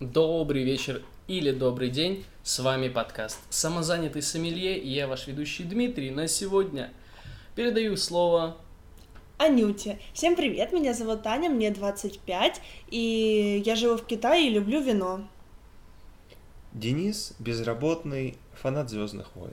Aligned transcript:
Добрый 0.00 0.64
вечер 0.64 1.02
или 1.28 1.52
добрый 1.52 1.90
день. 1.90 2.24
С 2.42 2.60
вами 2.60 2.88
подкаст 2.88 3.38
«Самозанятый 3.50 4.22
сомелье» 4.22 4.78
и 4.78 4.88
я 4.88 5.06
ваш 5.06 5.26
ведущий 5.26 5.62
Дмитрий. 5.62 6.10
На 6.10 6.26
сегодня 6.26 6.90
передаю 7.54 7.98
слово 7.98 8.56
Анюте. 9.36 10.00
Всем 10.14 10.36
привет, 10.36 10.72
меня 10.72 10.94
зовут 10.94 11.22
Таня, 11.22 11.50
мне 11.50 11.70
25, 11.70 12.62
и 12.88 13.62
я 13.66 13.76
живу 13.76 13.98
в 13.98 14.06
Китае 14.06 14.46
и 14.46 14.54
люблю 14.54 14.80
вино. 14.80 15.28
Денис, 16.72 17.34
безработный, 17.38 18.38
фанат 18.54 18.88
Звездных 18.88 19.36
войн. 19.36 19.52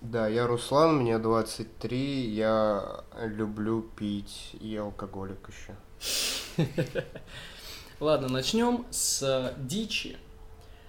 Да, 0.00 0.28
я 0.28 0.46
Руслан, 0.46 0.96
мне 1.02 1.18
23, 1.18 2.30
я 2.30 3.04
люблю 3.22 3.82
пить 3.82 4.56
и 4.62 4.74
алкоголик 4.76 5.50
еще. 5.50 5.76
Ладно, 8.04 8.28
начнем 8.28 8.84
с 8.90 9.54
дичи. 9.56 10.18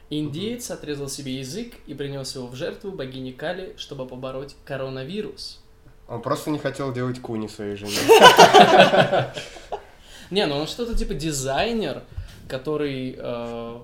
Индеец 0.10 0.70
отрезал 0.70 1.08
себе 1.08 1.40
язык 1.40 1.76
и 1.88 1.94
принес 1.94 2.36
его 2.36 2.46
в 2.48 2.56
жертву 2.56 2.92
богине 2.92 3.32
Кали, 3.32 3.74
чтобы 3.78 4.06
побороть 4.06 4.58
коронавирус. 4.66 5.62
Он 6.10 6.22
просто 6.22 6.50
не 6.50 6.60
хотел 6.60 6.92
делать 6.92 7.22
куни 7.22 7.48
своей 7.48 7.78
жене. 7.78 7.94
Не, 10.30 10.46
ну 10.46 10.58
он 10.58 10.68
что-то 10.68 10.94
типа 10.94 11.14
дизайнер, 11.14 12.04
который 12.50 13.16
э, 13.18 13.80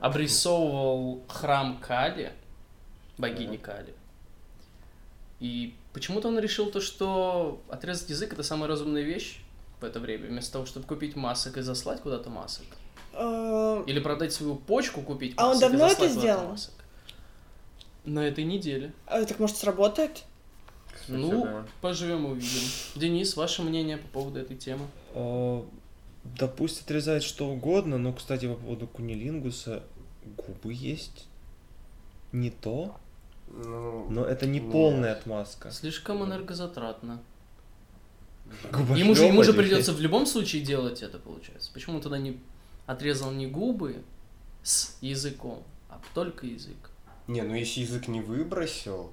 обрисовывал 0.00 1.22
храм 1.28 1.78
Кали, 1.78 2.32
богини 3.16 3.58
Кали. 3.58 3.94
И 5.38 5.72
почему-то 5.92 6.26
он 6.26 6.40
решил 6.40 6.72
то, 6.72 6.80
что 6.80 7.62
отрезать 7.68 8.10
язык 8.10 8.32
это 8.32 8.42
самая 8.42 8.66
разумная 8.66 9.02
вещь 9.02 9.40
в 9.80 9.84
это 9.84 10.00
время, 10.00 10.26
вместо 10.28 10.52
того, 10.54 10.66
чтобы 10.66 10.86
купить 10.86 11.16
масок 11.16 11.56
и 11.56 11.62
заслать 11.62 12.00
куда-то 12.00 12.30
масок. 12.30 12.64
Э, 13.12 13.84
Или 13.86 14.00
продать 14.00 14.32
свою 14.32 14.56
почку, 14.56 15.02
купить 15.02 15.34
А 15.36 15.48
он 15.48 15.54
масок 15.54 15.68
и 15.68 15.72
давно 15.72 15.86
это 15.86 16.08
сделал? 16.08 16.48
масок. 16.48 16.74
На 18.04 18.20
этой 18.26 18.44
неделе. 18.44 18.92
а 19.06 19.24
так 19.24 19.38
может 19.38 19.56
сработает? 19.56 20.24
Кстати, 20.94 21.10
ну, 21.20 21.44
да. 21.44 21.66
поживем 21.80 22.26
увидим. 22.26 22.60
Денис, 22.96 23.36
ваше 23.36 23.62
мнение 23.62 23.98
по 23.98 24.08
поводу 24.08 24.40
этой 24.40 24.56
темы? 24.56 24.86
О, 25.14 25.64
да 26.24 26.48
пусть 26.48 26.82
отрезает 26.82 27.22
что 27.22 27.48
угодно, 27.48 27.98
но, 27.98 28.12
кстати, 28.12 28.46
по 28.48 28.54
поводу 28.54 28.86
кунилингуса, 28.86 29.82
губы 30.36 30.72
есть 30.72 31.26
не 32.32 32.50
то, 32.50 32.96
Ну, 33.48 34.06
но 34.10 34.24
это 34.24 34.46
не 34.46 34.58
нет. 34.60 34.72
полная 34.72 35.12
отмазка. 35.12 35.70
Слишком 35.70 36.22
энергозатратно. 36.24 37.20
Губошлёпать 38.72 38.98
Ему 38.98 39.14
же, 39.14 39.24
ему 39.24 39.42
же 39.42 39.52
придется 39.52 39.92
в 39.92 40.00
любом 40.00 40.26
случае 40.26 40.62
делать 40.62 41.02
это, 41.02 41.18
получается. 41.18 41.70
Почему 41.72 41.96
он 41.96 42.02
тогда 42.02 42.18
не 42.18 42.38
отрезал 42.86 43.30
не 43.30 43.46
губы 43.46 44.02
с 44.62 44.96
языком, 45.00 45.62
а 45.88 46.00
только 46.14 46.46
язык? 46.46 46.76
Не, 47.26 47.42
ну 47.42 47.54
если 47.54 47.80
язык 47.80 48.08
не 48.08 48.20
выбросил, 48.20 49.10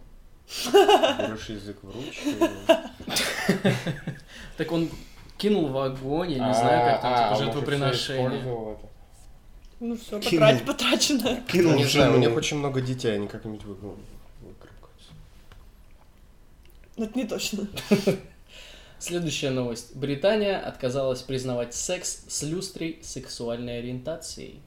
берешь 0.64 1.50
язык 1.50 1.78
в 1.82 1.92
ручку. 1.92 2.48
Так 4.58 4.72
он 4.72 4.90
кинул 5.38 5.68
в 5.68 5.78
огонь, 5.78 6.32
я 6.32 6.38
не 6.38 6.50
А, 6.52 6.54
знаю, 6.54 6.92
как 6.94 7.02
там, 7.02 7.14
а, 7.14 7.34
типа, 7.34 7.44
жертвоприношение. 7.46 8.30
всё 8.30 8.38
использовал 8.38 8.72
это. 8.74 8.88
Ну 9.82 9.98
все, 9.98 10.22
потрать, 10.22 10.66
потрачено. 10.66 11.42
Кинул 11.52 11.74
Не 11.76 11.84
знаю, 11.86 12.16
у 12.16 12.18
них 12.20 12.34
очень 12.34 12.58
много 12.58 12.80
детей, 12.82 13.16
они 13.16 13.28
как-нибудь 13.28 13.64
вы- 13.66 13.74
выкарабкаются. 13.76 15.12
Ну, 16.96 17.04
Это 17.06 17.20
не 17.20 17.26
точно. 17.28 17.68
Следующая 19.00 19.50
новость. 19.50 19.96
Британия 19.96 20.58
отказалась 20.60 21.22
признавать 21.22 21.74
секс 21.74 22.26
с 22.28 22.44
люстрой 22.44 23.00
сексуальной 23.02 23.80
ориентацией. 23.80 24.60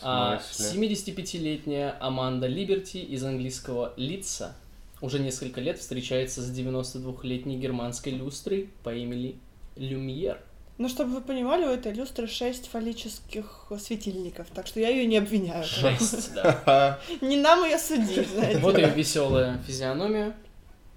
А 0.00 0.40
смысле? 0.40 0.88
75-летняя 0.88 1.96
Аманда 2.00 2.46
Либерти 2.46 2.98
из 2.98 3.24
английского 3.24 3.92
Лица 3.96 4.54
уже 5.00 5.18
несколько 5.18 5.60
лет 5.60 5.78
встречается 5.78 6.42
с 6.42 6.50
92-летней 6.50 7.58
германской 7.58 8.12
люстрой 8.12 8.70
по 8.82 8.94
имени 8.94 9.38
Люмьер. 9.76 10.40
Ну, 10.78 10.88
чтобы 10.88 11.12
вы 11.12 11.20
понимали, 11.20 11.64
у 11.64 11.68
этой 11.68 11.92
люстры 11.92 12.26
6 12.26 12.68
фаллических 12.68 13.70
светильников, 13.78 14.48
так 14.54 14.66
что 14.66 14.80
я 14.80 14.88
ее 14.88 15.06
не 15.06 15.18
обвиняю. 15.18 15.64
Шесть, 15.64 16.34
да. 16.34 16.42
Ха-ха. 16.42 17.00
Не 17.20 17.36
нам 17.36 17.64
ее 17.64 17.78
судить, 17.78 18.28
знаете. 18.34 18.58
Вот 18.58 18.78
ее 18.78 18.88
веселая 18.90 19.58
физиономия 19.66 20.34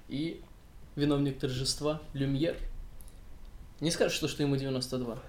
и 0.07 0.41
виновник 0.95 1.39
торжества 1.39 2.01
Люмьер. 2.13 2.57
Не 3.79 3.91
скажешь, 3.91 4.16
что, 4.17 4.28
что 4.28 4.44
ему 4.44 4.56
92. 4.56 5.19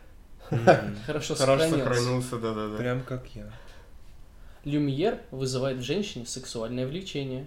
М, 0.50 0.60
Хорошо 1.06 1.34
Хорошо 1.34 1.36
сохранился. 1.36 1.78
сохранился, 1.78 2.38
да-да-да. 2.38 2.76
Прям 2.76 3.02
как 3.02 3.26
я. 3.34 3.50
Люмьер 4.64 5.20
вызывает 5.30 5.78
в 5.78 5.82
женщине 5.82 6.26
сексуальное 6.26 6.86
влечение. 6.86 7.46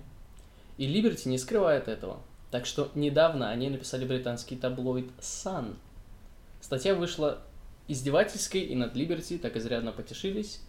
И 0.78 0.88
Либерти 0.88 1.28
не 1.28 1.38
скрывает 1.38 1.88
этого. 1.88 2.22
Так 2.52 2.66
что 2.66 2.92
недавно 2.96 3.50
они 3.50 3.70
написали 3.70 4.06
британский 4.06 4.56
таблоид 4.56 5.10
Sun. 5.20 5.76
Статья 6.62 6.96
вышла 6.96 7.42
издевательской, 7.88 8.62
и 8.62 8.76
над 8.76 8.96
Либерти 8.96 9.38
так 9.38 9.56
изрядно 9.58 9.92
потешились. 9.92 10.62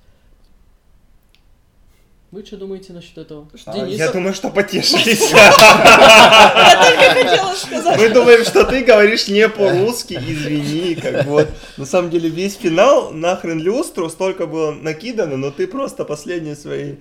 Вы 2.30 2.46
что 2.46 2.56
думаете 2.56 2.92
насчет 2.92 3.18
этого? 3.18 3.48
Что? 3.56 3.72
А, 3.72 3.74
Денис, 3.74 3.98
Я 3.98 4.12
думаю, 4.12 4.34
что 4.34 4.50
потешились. 4.50 5.32
Я 5.32 6.86
только 6.86 7.14
хотела 7.24 7.54
сказать. 7.54 7.98
Мы 7.98 8.08
думаем, 8.10 8.44
что 8.44 8.64
ты 8.64 8.84
говоришь 8.84 9.26
не 9.26 9.48
по-русски, 9.48 10.14
извини, 10.14 10.94
как 10.94 11.24
бы 11.24 11.30
вот. 11.30 11.48
На 11.76 11.86
самом 11.86 12.08
деле 12.08 12.28
весь 12.28 12.54
финал 12.54 13.10
нахрен 13.10 13.58
люстру 13.58 14.08
столько 14.08 14.46
было 14.46 14.70
накидано, 14.70 15.36
но 15.36 15.50
ты 15.50 15.66
просто 15.66 16.04
последние 16.04 16.54
свои... 16.54 16.96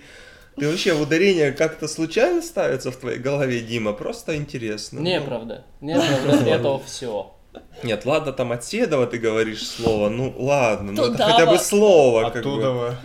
Ты 0.56 0.68
вообще 0.68 0.94
ударение 0.94 1.52
как-то 1.52 1.88
случайно 1.88 2.42
ставится 2.42 2.92
в 2.92 2.98
твоей 2.98 3.20
голове, 3.20 3.60
Дима? 3.62 3.94
Просто 3.94 4.36
интересно. 4.36 5.00
Ну, 5.00 5.06
Неправда. 5.06 5.64
Неправда. 5.80 6.50
Это 6.50 6.80
все. 6.88 7.32
Нет, 7.84 8.06
ладно, 8.06 8.34
там 8.34 8.52
от 8.52 8.66
Седова 8.66 9.06
ты 9.06 9.20
говоришь 9.20 9.68
слово, 9.68 10.10
ну 10.10 10.34
ладно, 10.38 10.92
ну 10.92 11.06
это 11.06 11.24
хотя 11.24 11.46
бы 11.46 11.58
слово, 11.60 12.24
как 12.24 12.38
Оттуда 12.38 12.72
бы. 12.72 12.96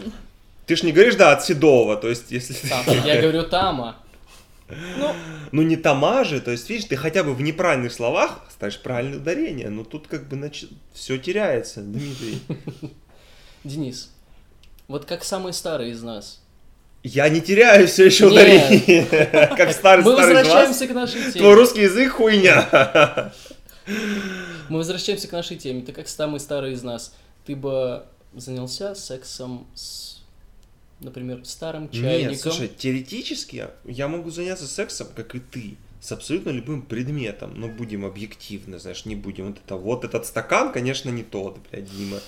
Ты 0.66 0.76
ж 0.76 0.82
не 0.82 0.92
говоришь, 0.92 1.16
да, 1.16 1.32
от 1.32 1.44
Седова, 1.44 1.97
то 1.97 2.08
есть 2.08 2.30
если 2.30 2.54
ты... 2.54 2.69
Я 3.04 3.20
говорю 3.20 3.44
Тама. 3.44 3.97
Ну 5.52 5.62
не 5.62 5.76
тома 5.76 6.25
же, 6.25 6.41
то 6.41 6.50
есть 6.50 6.69
видишь, 6.70 6.86
ты 6.86 6.97
хотя 6.97 7.22
бы 7.22 7.34
в 7.34 7.42
неправильных 7.42 7.92
словах 7.92 8.41
ставишь 8.50 8.80
правильное 8.80 9.19
ударение, 9.19 9.69
но 9.69 9.84
тут 9.84 10.06
как 10.08 10.26
бы 10.28 10.50
все 10.92 11.19
теряется, 11.19 11.82
Дмитрий. 11.82 12.41
Денис, 13.62 14.10
вот 14.88 15.04
как 15.04 15.22
самый 15.22 15.53
старый 15.53 15.91
из 15.91 16.03
нас. 16.03 16.41
Я 17.03 17.28
не 17.28 17.42
теряю 17.42 17.86
все 17.86 18.06
еще 18.06 18.28
ударение, 18.28 19.04
как 19.56 19.72
старый 19.72 20.03
Мы 20.03 20.12
старый 20.14 20.34
возвращаемся 20.34 20.86
к 20.86 20.94
нашей 20.94 21.20
Твой 21.20 21.32
теме. 21.32 21.54
русский 21.54 21.82
язык 21.82 22.12
хуйня. 22.12 23.32
Мы 24.70 24.78
возвращаемся 24.78 25.28
к 25.28 25.32
нашей 25.32 25.58
теме. 25.58 25.82
Ты 25.82 25.92
как 25.92 26.08
самый 26.08 26.41
старый 26.41 26.72
из 26.72 26.82
нас, 26.82 27.14
ты 27.44 27.54
бы 27.54 28.04
занялся 28.34 28.94
сексом 28.94 29.66
с, 29.74 30.13
например, 31.00 31.44
старым 31.44 31.91
чайником? 31.91 32.32
Нет, 32.32 32.41
слушай, 32.41 32.69
теоретически 32.69 33.69
я 33.84 34.09
могу 34.09 34.31
заняться 34.31 34.66
сексом, 34.66 35.09
как 35.15 35.34
и 35.34 35.41
ты, 35.41 35.77
с 36.00 36.12
абсолютно 36.12 36.50
любым 36.50 36.82
предметом, 36.82 37.55
но 37.59 37.69
будем 37.69 38.05
объективны, 38.05 38.78
знаешь, 38.78 39.04
не 39.06 39.16
будем 39.16 39.49
вот 39.49 39.59
это, 39.65 39.77
вот 39.77 40.04
этот 40.04 40.27
стакан, 40.27 40.72
конечно, 40.72 41.09
не 41.10 41.22
тот, 41.22 41.59
блядь, 41.71 41.91
Дима. 41.91 42.19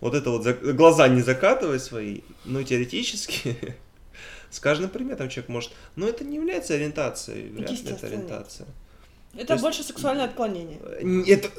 Вот 0.00 0.14
это 0.14 0.30
вот, 0.30 0.42
за- 0.44 0.52
глаза 0.52 1.08
не 1.08 1.22
закатывай 1.22 1.80
свои, 1.80 2.20
но 2.44 2.62
теоретически 2.62 3.56
с 4.50 4.60
каждым 4.60 4.90
предметом 4.90 5.28
человек 5.30 5.48
может, 5.48 5.72
но 5.96 6.06
это 6.06 6.24
не 6.24 6.36
является 6.36 6.74
ориентацией, 6.74 7.48
вряд 7.48 7.70
ли 7.70 7.90
это 7.90 8.06
ориентация. 8.06 8.66
Это 9.34 9.46
То 9.46 9.52
есть- 9.54 9.62
больше 9.64 9.82
сексуальное 9.82 10.26
отклонение. 10.26 10.78
Это... 11.26 11.50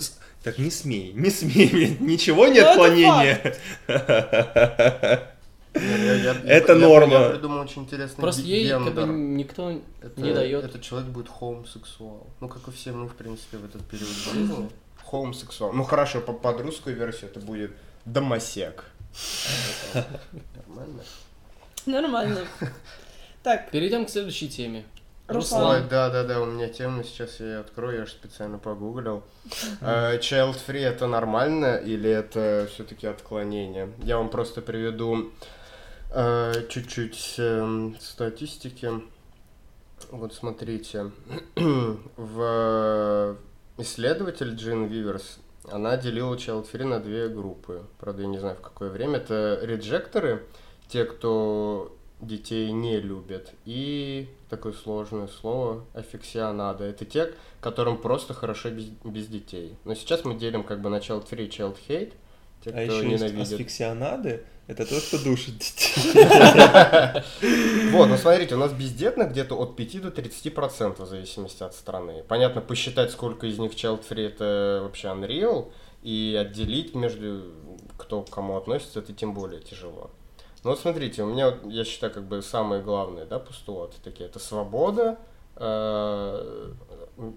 Так 0.43 0.59
не 0.59 0.69
смей, 0.69 1.11
не 1.13 1.31
смей, 1.31 1.97
ничего 1.99 2.47
не 2.47 2.59
Ну, 2.61 2.67
это 2.67 2.71
отклонение. 2.71 3.55
Я- 5.75 5.97
я- 5.97 6.15
я- 6.15 6.41
Это 6.45 6.73
я- 6.73 6.79
норма. 6.79 7.13
Я 7.13 7.29
придумал 7.31 7.59
очень 7.59 7.81
интересный 7.83 8.21
Просто 8.21 8.41
ей 8.41 8.69
как 8.69 8.79
бы 8.81 8.85
гендер. 8.91 9.07
никто 9.07 9.81
Это- 10.01 10.21
не 10.21 10.33
дает. 10.33 10.63
Этот 10.65 10.81
человек 10.81 11.09
будет 11.09 11.27
хоумсексуал. 11.29 12.27
Ну, 12.39 12.47
как 12.47 12.67
и 12.67 12.71
все 12.71 12.91
мы, 12.91 13.07
в 13.07 13.13
принципе, 13.15 13.57
в 13.57 13.65
этот 13.65 13.83
период 13.83 14.09
жизни. 14.09 14.69
Хоумсексуал. 15.03 15.73
Ну, 15.73 15.83
хорошо, 15.83 16.21
по- 16.21 16.33
под 16.33 16.61
русскую 16.61 16.95
версию 16.95 17.29
это 17.29 17.39
будет 17.39 17.71
домосек. 18.05 18.85
Нормально? 20.67 21.03
Нормально. 21.85 22.39
Так, 23.43 23.69
Перейдем 23.71 24.05
к 24.05 24.09
следующей 24.09 24.49
теме. 24.49 24.85
Руслан. 25.27 25.81
Ой, 25.81 25.89
да, 25.89 26.09
да, 26.11 26.23
да, 26.23 26.39
у 26.41 26.45
меня 26.45 26.67
тема, 26.67 27.03
сейчас 27.03 27.39
я 27.39 27.45
ее 27.47 27.59
открою, 27.59 27.99
я 27.99 28.05
же 28.05 28.11
специально 28.11 28.59
погуглил. 28.59 29.23
Э, 29.81 30.19
Child 30.19 30.55
free 30.67 30.83
это 30.85 31.07
нормально 31.07 31.77
или 31.77 32.09
это 32.09 32.67
все-таки 32.71 33.07
отклонение? 33.07 33.89
Я 34.03 34.17
вам 34.17 34.29
просто 34.29 34.61
приведу 34.61 35.31
чуть-чуть 36.69 37.35
эм, 37.37 37.95
статистики. 37.99 38.91
Вот 40.11 40.33
смотрите, 40.33 41.11
в 42.15 43.37
исследователь 43.77 44.55
Джин 44.55 44.85
Виверс 44.85 45.39
она 45.71 45.97
делила 45.97 46.35
Child 46.35 46.71
Free 46.71 46.85
на 46.85 46.99
две 46.99 47.27
группы. 47.27 47.83
Правда, 47.99 48.21
я 48.21 48.27
не 48.27 48.37
знаю, 48.37 48.55
в 48.55 48.61
какое 48.61 48.89
время. 48.89 49.17
Это 49.17 49.59
реджекторы, 49.63 50.45
те, 50.87 51.05
кто 51.05 51.95
детей 52.21 52.71
не 52.71 52.99
любят, 52.99 53.51
и 53.65 54.29
такое 54.49 54.73
сложное 54.73 55.27
слово 55.27 55.83
аффиксионада. 55.93 56.85
Это 56.85 57.03
те, 57.05 57.33
которым 57.61 57.97
просто 57.97 58.33
хорошо 58.33 58.69
без, 58.69 58.85
без 59.03 59.27
детей. 59.27 59.75
Но 59.85 59.95
сейчас 59.95 60.23
мы 60.23 60.35
делим 60.35 60.63
как 60.63 60.81
бы 60.81 60.89
на 60.89 60.97
Child 60.97 61.27
Free 61.29 61.45
и 61.45 61.49
Child 61.49 61.77
Hate. 61.87 62.13
Те, 62.63 62.69
кто 62.71 62.79
А 62.79 62.81
еще 62.81 63.09
есть 63.09 63.23
ненавидит. 63.23 63.53
асфиксионады, 63.53 64.43
это 64.67 64.85
то, 64.85 64.99
что 64.99 65.23
душит 65.23 65.57
детей. 65.57 66.23
Вот, 67.91 68.07
ну 68.07 68.17
смотрите, 68.17 68.55
у 68.55 68.57
нас 68.57 68.73
бездетных 68.73 69.31
где-то 69.31 69.55
от 69.55 69.75
5 69.75 70.01
до 70.01 70.11
30 70.11 70.53
процентов 70.53 71.07
в 71.07 71.09
зависимости 71.09 71.63
от 71.63 71.73
страны. 71.73 72.23
Понятно, 72.27 72.61
посчитать, 72.61 73.11
сколько 73.11 73.47
из 73.47 73.57
них 73.57 73.73
child 73.73 74.03
free, 74.07 74.27
это 74.27 74.81
вообще 74.83 75.07
unreal, 75.09 75.71
и 76.01 76.37
отделить 76.39 76.93
между 76.95 77.43
кто 77.97 78.23
к 78.23 78.29
кому 78.29 78.57
относится, 78.57 78.99
это 78.99 79.13
тем 79.13 79.33
более 79.33 79.61
тяжело. 79.61 80.09
Ну 80.63 80.71
вот 80.71 80.79
смотрите, 80.79 81.23
у 81.23 81.27
меня, 81.27 81.57
я 81.65 81.85
считаю, 81.85 82.11
как 82.11 82.23
бы 82.27 82.41
самые 82.41 82.81
главные, 82.81 83.25
да, 83.25 83.39
постулаты 83.39 83.97
такие, 84.03 84.27
это 84.27 84.39
свобода, 84.39 85.19
э, 85.55 86.73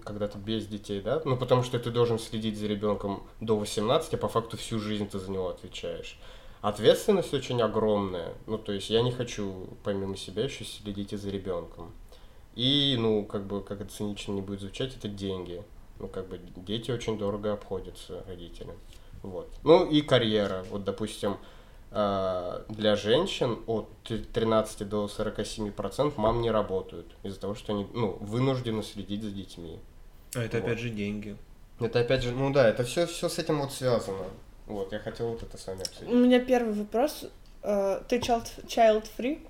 когда 0.03 0.27
ты 0.27 0.37
без 0.37 0.65
детей, 0.65 0.99
да, 1.01 1.21
ну 1.25 1.37
потому 1.37 1.63
что 1.63 1.79
ты 1.79 1.91
должен 1.91 2.19
следить 2.19 2.57
за 2.57 2.67
ребенком 2.67 3.27
до 3.39 3.55
18, 3.57 4.13
а 4.13 4.17
по 4.17 4.27
факту 4.27 4.57
всю 4.57 4.79
жизнь 4.79 5.07
ты 5.07 5.19
за 5.19 5.31
него 5.31 5.49
отвечаешь. 5.49 6.19
Ответственность 6.61 7.33
очень 7.33 7.61
огромная. 7.61 8.33
Ну, 8.45 8.57
то 8.57 8.71
есть 8.73 8.89
я 8.89 9.01
не 9.01 9.11
хочу, 9.11 9.67
помимо 9.83 10.17
себя, 10.17 10.43
еще 10.43 10.65
следить 10.65 11.13
и 11.13 11.17
за 11.17 11.29
ребенком. 11.29 11.91
И, 12.55 12.97
ну, 12.99 13.23
как 13.25 13.45
бы, 13.45 13.61
как 13.61 13.79
это 13.81 13.91
цинично 13.91 14.33
не 14.33 14.41
будет 14.41 14.59
звучать, 14.59 14.95
это 14.97 15.07
деньги. 15.07 15.63
Ну, 15.99 16.07
как 16.07 16.27
бы, 16.27 16.39
дети 16.57 16.91
очень 16.91 17.17
дорого 17.17 17.53
обходятся 17.53 18.23
родителям. 18.27 18.75
Вот. 19.23 19.49
Ну, 19.63 19.85
и 19.85 20.01
карьера. 20.01 20.65
Вот, 20.69 20.83
допустим, 20.83 21.37
э, 21.91 22.63
для 22.69 22.95
женщин 22.97 23.59
от 23.67 23.87
т- 24.03 24.17
13 24.19 24.83
до 24.83 25.07
47% 25.07 25.71
процентов 25.71 26.17
мам 26.17 26.41
не 26.41 26.51
работают 26.51 27.05
из-за 27.23 27.39
того, 27.39 27.55
что 27.55 27.71
они, 27.73 27.87
ну, 27.93 28.17
вынуждены 28.19 28.83
следить 28.83 29.23
за 29.23 29.31
детьми. 29.31 29.79
А 30.35 30.41
это 30.43 30.57
Вот. 30.57 30.65
опять 30.67 30.79
же 30.79 30.89
деньги. 30.89 31.37
Это 31.79 32.01
опять 32.01 32.23
же, 32.23 32.31
ну 32.31 32.51
да, 32.51 32.67
это 32.67 32.83
все, 32.83 33.05
все 33.07 33.29
с 33.29 33.39
этим 33.39 33.61
вот 33.61 33.71
связано. 33.71 34.25
Вот, 34.69 34.93
я 34.93 34.99
хотел 34.99 35.29
вот 35.31 35.43
это 35.43 35.57
с 35.57 35.67
вами 35.67 35.79
У 35.79 35.81
обсудить. 35.81 36.13
меня 36.13 36.39
первый 36.39 36.73
вопрос. 36.73 37.25
Э, 37.63 38.01
Ты 38.07 38.19
child, 38.19 38.45
child 38.67 39.05
free? 39.17 39.45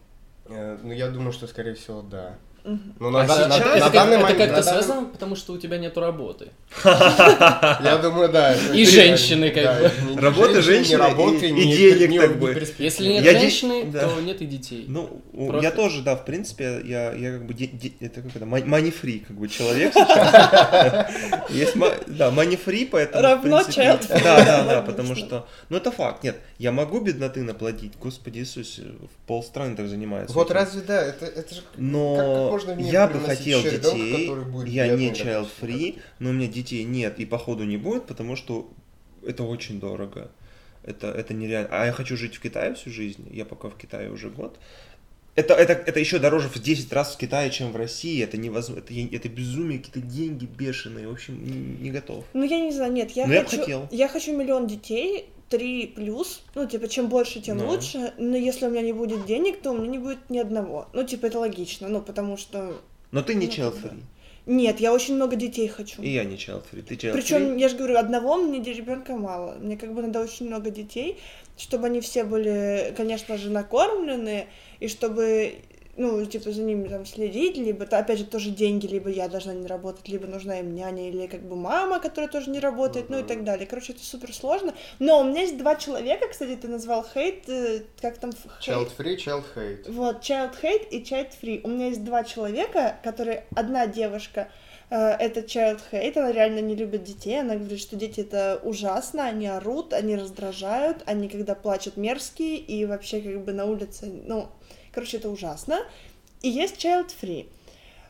Э, 0.45 0.77
Ну, 0.81 0.91
я 0.93 1.09
думаю, 1.09 1.31
что, 1.33 1.45
скорее 1.45 1.75
всего, 1.75 2.01
да. 2.01 2.37
Ну, 2.63 3.09
на, 3.09 3.21
А 3.21 3.27
да- 3.27 3.47
на- 3.47 3.55
сейчас- 3.55 3.65
на 3.65 3.69
Это, 3.75 3.79
как- 3.85 3.93
данный 3.93 4.13
это 4.15 4.23
момент- 4.23 4.37
как-то 4.39 4.55
на 4.57 4.63
данный- 4.63 4.83
связано, 4.83 5.07
потому 5.07 5.35
что 5.35 5.53
у 5.53 5.57
тебя 5.57 5.77
нету 5.77 5.99
работы. 5.99 6.49
Я 6.83 7.99
думаю, 8.01 8.29
да. 8.29 8.51
это- 8.53 8.73
И 8.73 8.85
женщины, 8.85 9.49
как 9.51 9.79
бы. 9.81 10.21
Работа, 10.21 10.61
женщины, 10.61 10.97
работы, 10.97 11.49
и- 11.49 11.77
денег, 11.77 12.21
как 12.21 12.39
бы. 12.39 12.67
Если 12.77 13.07
нет 13.07 13.23
женщины, 13.23 13.91
то 13.91 14.19
нет 14.21 14.41
и 14.41 14.45
детей. 14.45 14.85
Ну, 14.87 15.21
я 15.61 15.71
тоже, 15.71 16.01
да, 16.01 16.15
в 16.15 16.25
принципе, 16.25 16.81
я, 16.85 17.13
я 17.13 17.31
как 17.33 17.45
бы, 17.45 17.53
это 17.99 18.21
как 18.21 18.35
это, 18.35 18.45
free, 18.45 19.25
как 19.25 19.37
бы, 19.37 19.47
человек 19.47 19.93
сейчас. 19.93 21.09
Есть, 21.49 21.75
да, 22.07 22.31
free, 22.55 22.87
поэтому, 22.91 23.21
в 23.21 23.25
Равно 23.25 23.57
принципе, 23.63 23.81
child. 23.83 24.23
Да, 24.23 24.45
да, 24.45 24.63
да, 24.63 24.81
потому 24.81 25.15
что, 25.15 25.47
ну, 25.69 25.77
это 25.77 25.91
факт, 25.91 26.23
нет, 26.23 26.37
я 26.57 26.71
могу 26.71 26.99
бедноты 26.99 27.43
наплодить, 27.43 27.93
господи 27.99 28.39
Иисусе, 28.39 28.83
в 28.83 29.27
полстраны 29.27 29.75
так 29.75 29.87
занимаются. 29.87 30.35
Вот 30.35 30.51
разве 30.51 30.81
да, 30.81 31.01
это, 31.01 31.25
это 31.25 31.55
же... 31.55 31.61
Но 31.77 32.48
можно 32.49 32.79
я 32.79 33.07
бы 33.07 33.19
хотел 33.19 33.59
ребенка, 33.59 33.91
детей, 33.91 34.27
который 34.27 34.45
будет 34.45 34.67
я 34.67 34.95
не 34.95 35.11
child 35.11 35.49
free, 35.61 35.99
но 36.19 36.29
у 36.29 36.33
меня 36.33 36.47
детей 36.47 36.83
нет 36.83 37.19
и 37.19 37.25
походу 37.25 37.63
не 37.63 37.77
будет, 37.77 38.05
потому 38.05 38.35
что 38.35 38.69
это 39.25 39.43
очень 39.43 39.79
дорого. 39.79 40.29
Это, 40.83 41.07
это 41.07 41.33
нереально. 41.33 41.69
А 41.71 41.85
я 41.85 41.91
хочу 41.91 42.15
жить 42.17 42.35
в 42.35 42.41
Китае 42.41 42.73
всю 42.73 42.89
жизнь, 42.89 43.27
я 43.31 43.45
пока 43.45 43.69
в 43.69 43.77
Китае 43.77 44.11
уже 44.11 44.29
год. 44.29 44.57
Это, 45.39 45.53
это, 45.53 45.73
это 45.73 45.99
еще 45.99 46.19
дороже 46.19 46.49
в 46.49 46.59
10 46.59 46.91
раз 46.93 47.13
в 47.15 47.17
Китае, 47.17 47.49
чем 47.51 47.71
в 47.71 47.75
России. 47.75 48.21
Это 48.23 48.37
невозможно. 48.37 48.81
Это, 48.83 48.93
я- 48.93 49.07
это 49.11 49.29
безумие, 49.29 49.79
какие-то 49.79 50.01
деньги 50.01 50.45
бешеные. 50.45 51.07
В 51.07 51.11
общем, 51.11 51.43
не, 51.43 51.83
не 51.83 51.91
готов. 51.91 52.25
Ну, 52.33 52.43
я 52.43 52.59
не 52.59 52.71
знаю, 52.71 52.91
нет, 52.91 53.11
я 53.11 53.25
я 53.25 53.41
бы 53.41 53.47
хочу... 53.47 53.61
хотел. 53.61 53.87
я 53.91 54.07
хочу 54.07 54.35
миллион 54.37 54.67
детей, 54.67 55.25
три 55.49 55.87
плюс, 55.87 56.43
ну, 56.55 56.67
типа, 56.67 56.87
чем 56.87 57.07
больше, 57.07 57.39
тем 57.41 57.57
Ну. 57.57 57.67
лучше, 57.69 58.13
но 58.17 58.35
если 58.37 58.67
у 58.67 58.69
меня 58.69 58.81
не 58.81 58.93
будет 58.93 59.25
денег, 59.25 59.61
то 59.61 59.71
у 59.71 59.77
меня 59.77 59.87
не 59.87 59.97
будет 59.97 60.29
ни 60.29 60.37
одного. 60.37 60.87
Ну, 60.93 61.03
типа, 61.03 61.27
это 61.27 61.39
логично, 61.39 61.87
ну, 61.87 62.01
потому 62.01 62.37
что... 62.37 62.79
Но 63.11 63.21
ты 63.23 63.33
не 63.33 63.47
Ну, 63.47 63.71
бы. 63.71 63.77
free. 63.77 64.01
Нет, 64.49 64.79
я 64.79 64.91
очень 64.91 65.13
много 65.13 65.35
детей 65.35 65.67
хочу. 65.67 66.01
И 66.01 66.09
я 66.09 66.23
не 66.23 66.35
child 66.35 66.63
free. 66.71 66.81
Ты 66.81 66.95
child 66.95 67.13
Причем, 67.13 67.55
я 67.55 67.69
же 67.69 67.77
говорю, 67.77 67.97
одного 67.97 68.35
мне 68.35 68.59
ребенка 68.73 69.15
мало. 69.15 69.53
Мне 69.59 69.77
как 69.77 69.93
бы 69.93 70.01
надо 70.01 70.21
очень 70.21 70.47
много 70.47 70.71
детей, 70.71 71.19
чтобы 71.55 71.85
они 71.85 72.01
все 72.01 72.23
были, 72.23 72.91
конечно 72.97 73.37
же, 73.37 73.51
накормлены, 73.51 74.47
и 74.79 74.87
чтобы, 74.87 75.53
ну, 75.99 76.25
типа, 76.25 76.51
за 76.51 76.63
ними 76.63 76.87
там 76.87 77.05
следить, 77.05 77.57
либо, 77.57 77.83
опять 77.83 78.19
же, 78.19 78.25
тоже 78.25 78.51
деньги, 78.51 78.87
либо 78.87 79.09
я 79.09 79.27
должна 79.27 79.53
не 79.53 79.67
работать, 79.67 80.07
либо 80.07 80.27
нужна 80.27 80.61
им 80.61 80.73
няня, 80.73 81.09
или 81.09 81.27
как 81.27 81.41
бы 81.41 81.57
мама, 81.57 81.99
которая 81.99 82.31
тоже 82.31 82.49
не 82.49 82.61
работает, 82.61 83.09
ну 83.09 83.19
и 83.19 83.23
так 83.23 83.43
далее. 83.43 83.67
Короче, 83.67 83.91
это 83.91 84.01
супер 84.01 84.33
сложно. 84.33 84.73
Но 84.99 85.19
у 85.19 85.25
меня 85.25 85.41
есть 85.41 85.57
два 85.57 85.75
человека, 85.75 86.29
кстати, 86.29 86.55
ты 86.55 86.69
назвал 86.69 87.05
хейт, 87.05 87.49
э, 87.49 87.81
как 88.01 88.17
там? 88.17 88.29
Child 88.61 88.91
free, 88.97 89.17
child 89.17 89.43
hate. 89.53 89.91
Вот, 89.91 90.21
child 90.21 90.53
hate 90.61 90.87
и 90.89 91.03
child 91.03 91.31
free. 91.41 91.59
У 91.65 91.67
меня 91.67 91.87
есть 91.87 92.05
два 92.05 92.23
человека, 92.23 92.97
которые... 93.03 93.43
Одна 93.53 93.85
девушка, 93.85 94.49
э, 94.89 94.95
это 94.95 95.41
child 95.41 95.81
hate, 95.91 96.17
она 96.17 96.31
реально 96.31 96.59
не 96.59 96.75
любит 96.75 97.03
детей, 97.03 97.41
она 97.41 97.55
говорит, 97.55 97.81
что 97.81 97.97
дети 97.97 98.21
это 98.21 98.61
ужасно, 98.63 99.25
они 99.25 99.47
орут, 99.47 99.91
они 99.91 100.15
раздражают, 100.15 101.03
они 101.05 101.27
когда 101.27 101.55
плачут 101.55 101.97
мерзкие, 101.97 102.55
и 102.55 102.85
вообще 102.85 103.19
как 103.19 103.43
бы 103.43 103.51
на 103.51 103.65
улице, 103.65 104.05
ну, 104.05 104.47
короче, 104.93 105.17
это 105.17 105.29
ужасно. 105.29 105.79
И 106.41 106.49
есть 106.49 106.83
child 106.83 107.11
free. 107.21 107.47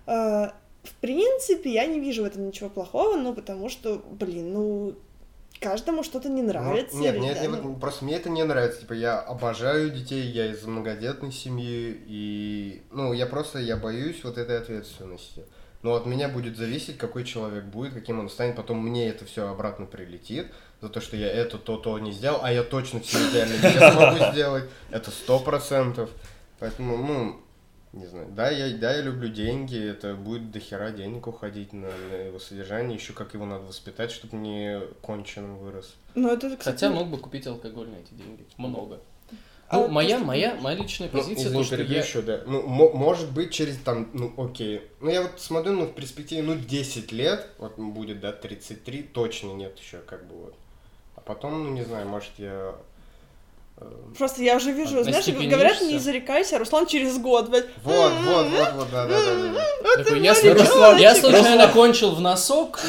Э, 0.06 0.52
В 0.84 0.94
принципе, 1.02 1.72
я 1.74 1.86
не 1.86 2.00
вижу 2.00 2.24
в 2.24 2.26
этом 2.26 2.48
ничего 2.48 2.70
плохого, 2.70 3.18
ну, 3.18 3.34
потому 3.34 3.70
что, 3.70 4.02
блин, 4.12 4.54
ну, 4.54 4.96
каждому 5.60 6.04
что-то 6.04 6.30
не 6.30 6.42
нравится. 6.42 6.96
Ну, 6.96 7.02
нет, 7.02 7.16
или 7.16 7.20
мне, 7.20 7.34
да, 7.34 7.42
я 7.42 7.50
ну. 7.50 7.76
просто 7.76 8.06
мне 8.06 8.16
это 8.16 8.30
не 8.30 8.44
нравится. 8.44 8.82
Типа, 8.82 8.94
я 8.94 9.20
обожаю 9.20 9.90
детей, 9.92 10.24
я 10.32 10.52
из 10.52 10.64
многодетной 10.64 11.32
семьи, 11.32 12.02
и, 12.08 12.82
ну, 12.92 13.14
я 13.14 13.26
просто, 13.26 13.60
я 13.60 13.76
боюсь 13.76 14.24
вот 14.24 14.38
этой 14.38 14.58
ответственности. 14.58 15.44
Но 15.82 15.96
от 15.96 16.06
меня 16.06 16.28
будет 16.28 16.58
зависеть, 16.58 16.98
какой 16.98 17.24
человек 17.24 17.66
будет, 17.66 17.94
каким 17.94 18.20
он 18.20 18.30
станет, 18.30 18.56
потом 18.56 18.80
мне 18.86 19.08
это 19.10 19.26
все 19.26 19.48
обратно 19.50 19.86
прилетит, 19.86 20.48
за 20.82 20.90
то, 20.90 21.02
что 21.02 21.16
я 21.18 21.28
это, 21.32 21.58
то, 21.58 21.78
то 21.78 21.98
не 22.00 22.12
сделал, 22.12 22.40
а 22.44 22.52
я 22.52 22.64
точно 22.64 23.00
все 23.00 23.18
идеально 23.30 23.54
не 23.54 23.92
смогу 23.92 24.32
сделать, 24.34 24.66
это 24.92 25.12
сто 25.12 25.40
процентов. 25.40 26.10
Поэтому, 26.60 26.98
ну, 26.98 27.40
не 27.94 28.06
знаю, 28.06 28.28
да 28.32 28.52
я, 28.52 28.78
да, 28.78 28.94
я 28.94 29.02
люблю 29.02 29.30
деньги, 29.30 29.78
это 29.78 30.14
будет 30.16 30.52
дохера 30.52 30.92
денег 30.92 31.28
уходить 31.28 31.74
на, 31.74 31.90
на 31.90 32.16
его 32.16 32.40
содержание, 32.40 32.96
еще 32.98 33.14
как 33.14 33.34
его 33.34 33.46
надо 33.46 33.64
воспитать, 33.66 34.12
чтобы 34.12 34.38
не 34.38 34.80
конченым 35.02 35.58
вырос. 35.58 35.96
Ну, 36.16 36.30
это, 36.30 36.56
кстати, 36.56 36.76
Хотя 36.76 36.90
мог 36.90 37.08
бы 37.08 37.18
купить 37.18 37.48
алкоголь 37.48 37.90
на 37.90 37.96
эти 37.96 38.14
деньги. 38.14 38.46
Много. 38.58 39.00
А 39.70 39.78
Ну, 39.78 39.88
моя, 39.88 40.10
то, 40.10 40.16
что 40.18 40.26
моя, 40.26 40.56
моя 40.56 40.78
личная 40.78 41.10
Ну, 41.14 41.20
позиция, 41.20 41.46
извини, 41.46 41.60
то, 41.60 41.64
что 41.64 41.82
я... 41.84 42.00
еще, 42.00 42.22
да. 42.24 42.42
Ну, 42.48 42.64
мо- 42.68 42.92
может 42.92 43.32
быть, 43.32 43.52
через 43.54 43.78
там, 43.78 44.10
ну, 44.14 44.34
окей. 44.38 44.82
Ну, 45.00 45.12
я 45.12 45.22
вот 45.22 45.40
смотрю, 45.40 45.74
ну, 45.74 45.86
в 45.86 45.94
перспективе, 45.94 46.42
ну, 46.42 46.56
10 46.56 47.12
лет, 47.12 47.48
вот 47.60 47.78
будет, 47.78 48.20
да, 48.20 48.32
33, 48.32 49.04
точно 49.04 49.54
нет 49.54 49.78
еще, 49.78 50.00
как 50.00 50.26
бы 50.26 50.36
вот. 50.36 50.56
А 51.16 51.22
потом, 51.22 51.64
ну, 51.64 51.70
не 51.70 51.84
знаю, 51.84 52.08
может, 52.08 52.32
я... 52.38 52.76
Просто 54.18 54.44
я 54.44 54.58
уже 54.58 54.72
вижу, 54.72 55.04
знаешь, 55.04 55.28
говорят, 55.28 55.82
не 55.82 55.98
зарекайся, 56.00 56.58
Руслан 56.58 56.88
через 56.88 57.18
год, 57.18 57.50
блядь. 57.50 57.68
Вот, 57.84 58.12
вот, 58.26 58.48
вот, 58.48 58.74
вот, 58.74 58.88
да, 58.92 59.08
да, 59.08 59.20
да, 59.20 59.54
да. 59.54 60.04
Такой, 60.04 60.22
я, 60.22 60.34
маленький 60.34 61.20
случайно- 61.22 61.68
кончил 61.72 62.12
в 62.16 62.22
носок. 62.22 62.80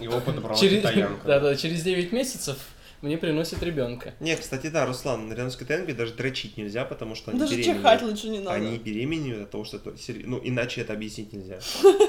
Его 0.00 0.20
подобрала 0.20 0.58
Через, 0.58 0.78
китаянка. 0.80 1.20
да, 1.26 1.40
да, 1.40 1.54
через 1.56 1.82
9 1.82 2.12
месяцев 2.12 2.56
мне 3.02 3.16
приносят 3.16 3.62
ребенка. 3.62 4.14
Не, 4.20 4.34
кстати, 4.36 4.68
да, 4.68 4.86
Руслан, 4.86 5.30
рядом 5.30 5.50
с 5.50 5.56
китаянкой 5.56 5.94
даже 5.94 6.14
дрочить 6.14 6.56
нельзя, 6.56 6.84
потому 6.84 7.14
что 7.14 7.30
они 7.30 7.40
Даже 7.40 7.54
беременеют. 7.54 7.78
чихать 7.82 8.02
лучше 8.02 8.28
не 8.28 8.38
надо. 8.40 8.56
Они 8.56 8.78
беременеют 8.78 9.42
от 9.42 9.50
того, 9.50 9.64
что 9.64 9.76
это 9.76 9.94
Ну, 10.24 10.40
иначе 10.42 10.80
это 10.80 10.92
объяснить 10.92 11.32
нельзя. 11.32 11.58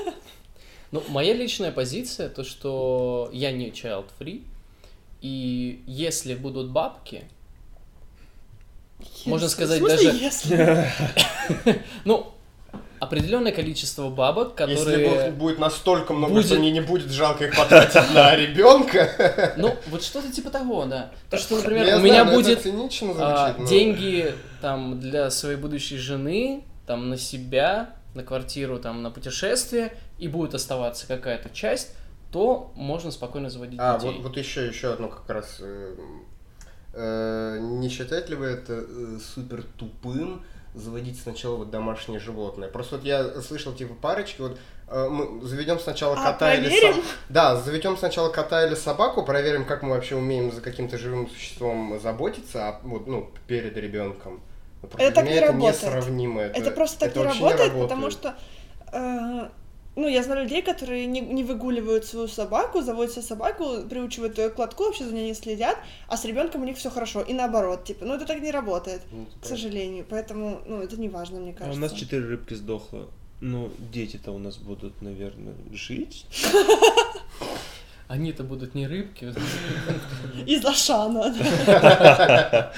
Ну, 0.92 1.04
моя 1.10 1.34
личная 1.34 1.72
позиция, 1.74 2.30
то, 2.30 2.46
что 2.46 3.30
я 3.34 3.52
не 3.52 3.72
child 3.72 4.06
free, 4.18 4.44
и 5.20 5.82
если 5.88 6.36
будут 6.36 6.70
бабки, 6.70 7.25
Можно 9.25 9.50
сказать, 9.50 9.82
даже- 9.82 10.08
если? 10.16 10.88
ну, 12.06 12.32
определенное 13.00 13.52
количество 13.52 14.10
бабок, 14.10 14.60
Если 14.62 14.75
которые... 14.78 15.08
бу- 15.08 15.32
будет 15.34 15.60
настолько 15.60 16.14
много, 16.14 16.34
Будет- 16.34 16.46
что 16.48 16.56
мне 16.56 16.72
не 16.72 16.82
будет 16.82 17.12
жалко 17.12 17.46
их 17.46 17.56
потратить 17.56 18.14
на 18.14 18.36
ребенка. 18.36 19.54
Ну, 19.58 19.75
вот 19.88 20.04
что-то 20.04 20.32
типа 20.32 20.50
того, 20.50 20.86
да. 20.86 21.12
То, 21.30 21.38
что, 21.38 21.56
Я 21.56 21.62
например, 21.62 21.84
у 21.84 21.88
знаю, 21.88 22.04
меня 22.04 22.22
это 22.22 22.32
будет 22.32 22.60
а, 22.60 22.62
звучит, 22.62 23.60
но- 23.60 23.68
деньги 23.68 24.34
там 24.62 25.00
для 25.00 25.30
своей 25.30 25.58
будущей 25.58 25.98
жены, 25.98 26.64
там 26.88 27.10
на 27.10 27.18
себя, 27.18 27.90
на 28.14 28.24
квартиру, 28.24 28.80
там 28.80 29.04
на 29.04 29.12
путешествие, 29.12 29.94
и 30.18 30.28
будет 30.28 30.54
оставаться 30.56 31.06
какая-то 31.08 31.50
часть, 31.50 31.90
то 32.32 32.72
можно 32.75 33.12
спокойно 33.12 33.50
заводить 33.50 33.80
А, 33.82 33.98
детей. 33.98 34.14
вот, 34.14 34.24
вот 34.30 34.38
еще, 34.38 34.66
еще 34.68 34.94
одно 34.94 35.10
как 35.10 35.30
раз. 35.30 35.58
э, 35.60 35.96
не 37.60 37.90
считаете 37.90 38.30
ли 38.30 38.36
вы 38.36 38.46
это 38.48 38.74
э, 38.88 39.18
супер 39.34 39.64
тупым 39.78 40.44
заводить 40.74 41.20
сначала 41.20 41.56
вот 41.58 41.70
домашнее 41.72 42.20
животное? 42.20 42.68
Просто 42.70 42.96
вот 42.98 43.06
я 43.06 43.42
слышал, 43.42 43.74
типа, 43.74 43.94
парочки, 43.96 44.42
вот 44.42 44.58
э, 44.90 45.08
мы 45.10 45.46
заведем 45.46 45.80
сначала 45.80 46.16
А, 46.18 46.32
кота 46.34 46.54
или 46.56 46.68
проверим? 46.68 46.94
собаку. 46.94 47.08
Да, 47.30 47.56
заведем 47.58 47.98
сначала 47.98 48.30
кота 48.30 48.66
или 48.66 48.75
собаку, 48.75 49.24
проверим, 49.24 49.66
как 49.66 49.84
мы 49.84 49.90
вообще 49.92 50.16
умеем 50.16 50.52
за 50.52 50.62
каким-то 50.62 50.98
живым 50.98 51.30
существом 51.30 52.00
заботиться, 52.02 52.68
а, 52.70 52.80
вот, 52.84 53.08
ну, 53.08 53.30
перед 53.48 53.75
ребенком. 53.78 54.42
Это 54.98 55.22
для 55.22 55.24
не 55.24 55.30
меня 55.38 55.48
работает. 55.48 55.75
несравнимо. 55.84 56.42
Это, 56.42 56.60
Это 56.60 56.72
просто 56.72 57.00
так 57.00 57.10
это 57.10 57.20
не 57.20 57.25
работает, 57.25 57.60
работает. 57.74 57.82
потому 57.90 58.12
что, 58.12 58.36
э, 58.92 59.50
ну, 59.96 60.08
я 60.08 60.24
знаю 60.24 60.44
людей, 60.44 60.62
которые 60.62 61.06
не, 61.06 61.22
не 61.22 61.44
выгуливают 61.44 62.06
свою 62.06 62.28
собаку, 62.28 62.82
заводят 62.82 63.14
себе 63.14 63.22
собаку, 63.24 63.82
приучивают 63.90 64.38
ее 64.38 64.50
к 64.50 64.60
лотку, 64.60 64.84
вообще 64.84 65.06
за 65.06 65.14
ней 65.14 65.28
не 65.30 65.34
следят, 65.34 65.78
а 66.08 66.18
с 66.18 66.25
ребенком 66.25 66.62
у 66.62 66.66
них 66.66 66.78
все 66.78 66.90
хорошо. 66.90 67.22
И 67.22 67.34
наоборот, 67.34 67.86
типа, 67.86 68.06
ну 68.06 68.16
это 68.16 68.25
так 68.25 68.42
не 68.42 68.52
работает, 68.52 69.02
Ну, 69.12 69.25
к 69.42 69.46
сожалению. 69.46 70.06
Поэтому, 70.10 70.62
ну, 70.66 70.82
это 70.82 70.98
не 71.00 71.10
важно, 71.10 71.40
мне 71.40 71.52
А 71.52 71.60
кажется. 71.60 71.78
у 71.80 71.82
нас 71.82 71.94
четыре 71.94 72.25
рыбки 72.25 72.54
сдохло. 72.54 73.08
Ну, 73.42 73.70
дети-то 73.94 74.32
у 74.32 74.38
нас 74.40 74.58
будут, 74.58 75.02
наверное, 75.02 75.56
жить. 75.74 76.25
Они-то 78.08 78.44
будут 78.44 78.75
не 78.75 78.88
рыбки. 78.88 79.34
Из 80.46 80.66
Ашана. 80.66 81.34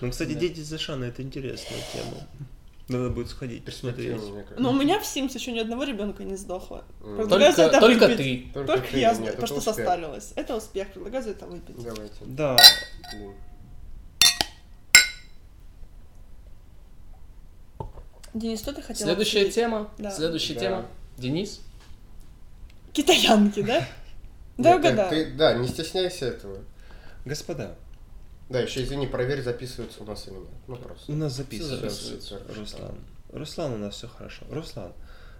Ну, 0.00 0.10
кстати, 0.10 0.34
дети 0.34 0.60
за 0.60 0.78
Шана 0.78 1.04
это 1.04 1.22
интересная 1.22 1.78
тема. 1.92 2.47
Надо 2.88 3.10
будет 3.10 3.28
сходить, 3.28 3.64
посмотреть. 3.64 4.16
Но 4.56 4.70
у 4.70 4.72
меня 4.72 4.98
в 4.98 5.02
Sims 5.02 5.34
еще 5.34 5.52
ни 5.52 5.58
одного 5.58 5.84
ребенка 5.84 6.24
не 6.24 6.36
сдохло. 6.36 6.84
Предлагаю 7.00 7.52
за 7.52 7.68
Только, 7.68 7.76
это 7.76 7.80
только 7.86 8.06
выпить. 8.08 8.44
ты. 8.46 8.50
Только 8.54 8.72
Только 8.72 8.88
ты, 8.92 8.98
я, 8.98 9.12
нет, 9.14 9.26
потому 9.36 9.46
что 9.46 9.56
успех. 9.58 9.74
состарилась. 9.74 10.32
Это 10.36 10.56
успех, 10.56 10.88
предлагаю 10.92 11.22
за 11.22 11.30
это 11.30 11.46
выпить. 11.46 11.76
Давайте. 11.82 12.14
Да. 12.24 12.56
Денис, 18.34 18.60
что 18.60 18.72
ты 18.72 18.82
хотел 18.82 19.06
Следующая 19.06 19.38
обсудить? 19.40 19.54
тема. 19.54 19.90
Да. 19.98 20.10
Следующая 20.10 20.54
Да. 20.54 20.60
тема. 20.60 20.86
Денис. 21.16 21.60
Китаянки, 22.92 23.62
да? 23.62 23.86
Да, 24.58 24.76
ты- 25.08 25.30
Да, 25.36 25.54
не 25.54 25.68
стесняйся 25.68 26.26
этого. 26.26 26.58
господа, 27.24 27.76
Да, 28.48 28.60
еще 28.60 28.82
извини, 28.82 29.06
проверь, 29.06 29.42
записывается 29.42 30.02
у 30.02 30.06
нас 30.06 30.26
или 30.26 30.34
нет. 30.34 30.48
Ну 30.66 30.76
просто. 30.76 31.12
у 31.12 31.14
нас 31.14 31.34
записывается. 31.34 31.90
записывается. 31.90 32.40
Руслан. 32.58 32.94
Руслан, 33.32 33.72
у 33.74 33.76
нас 33.78 33.94
все 33.94 34.08
хорошо. 34.08 34.44
Руслан, 34.50 34.92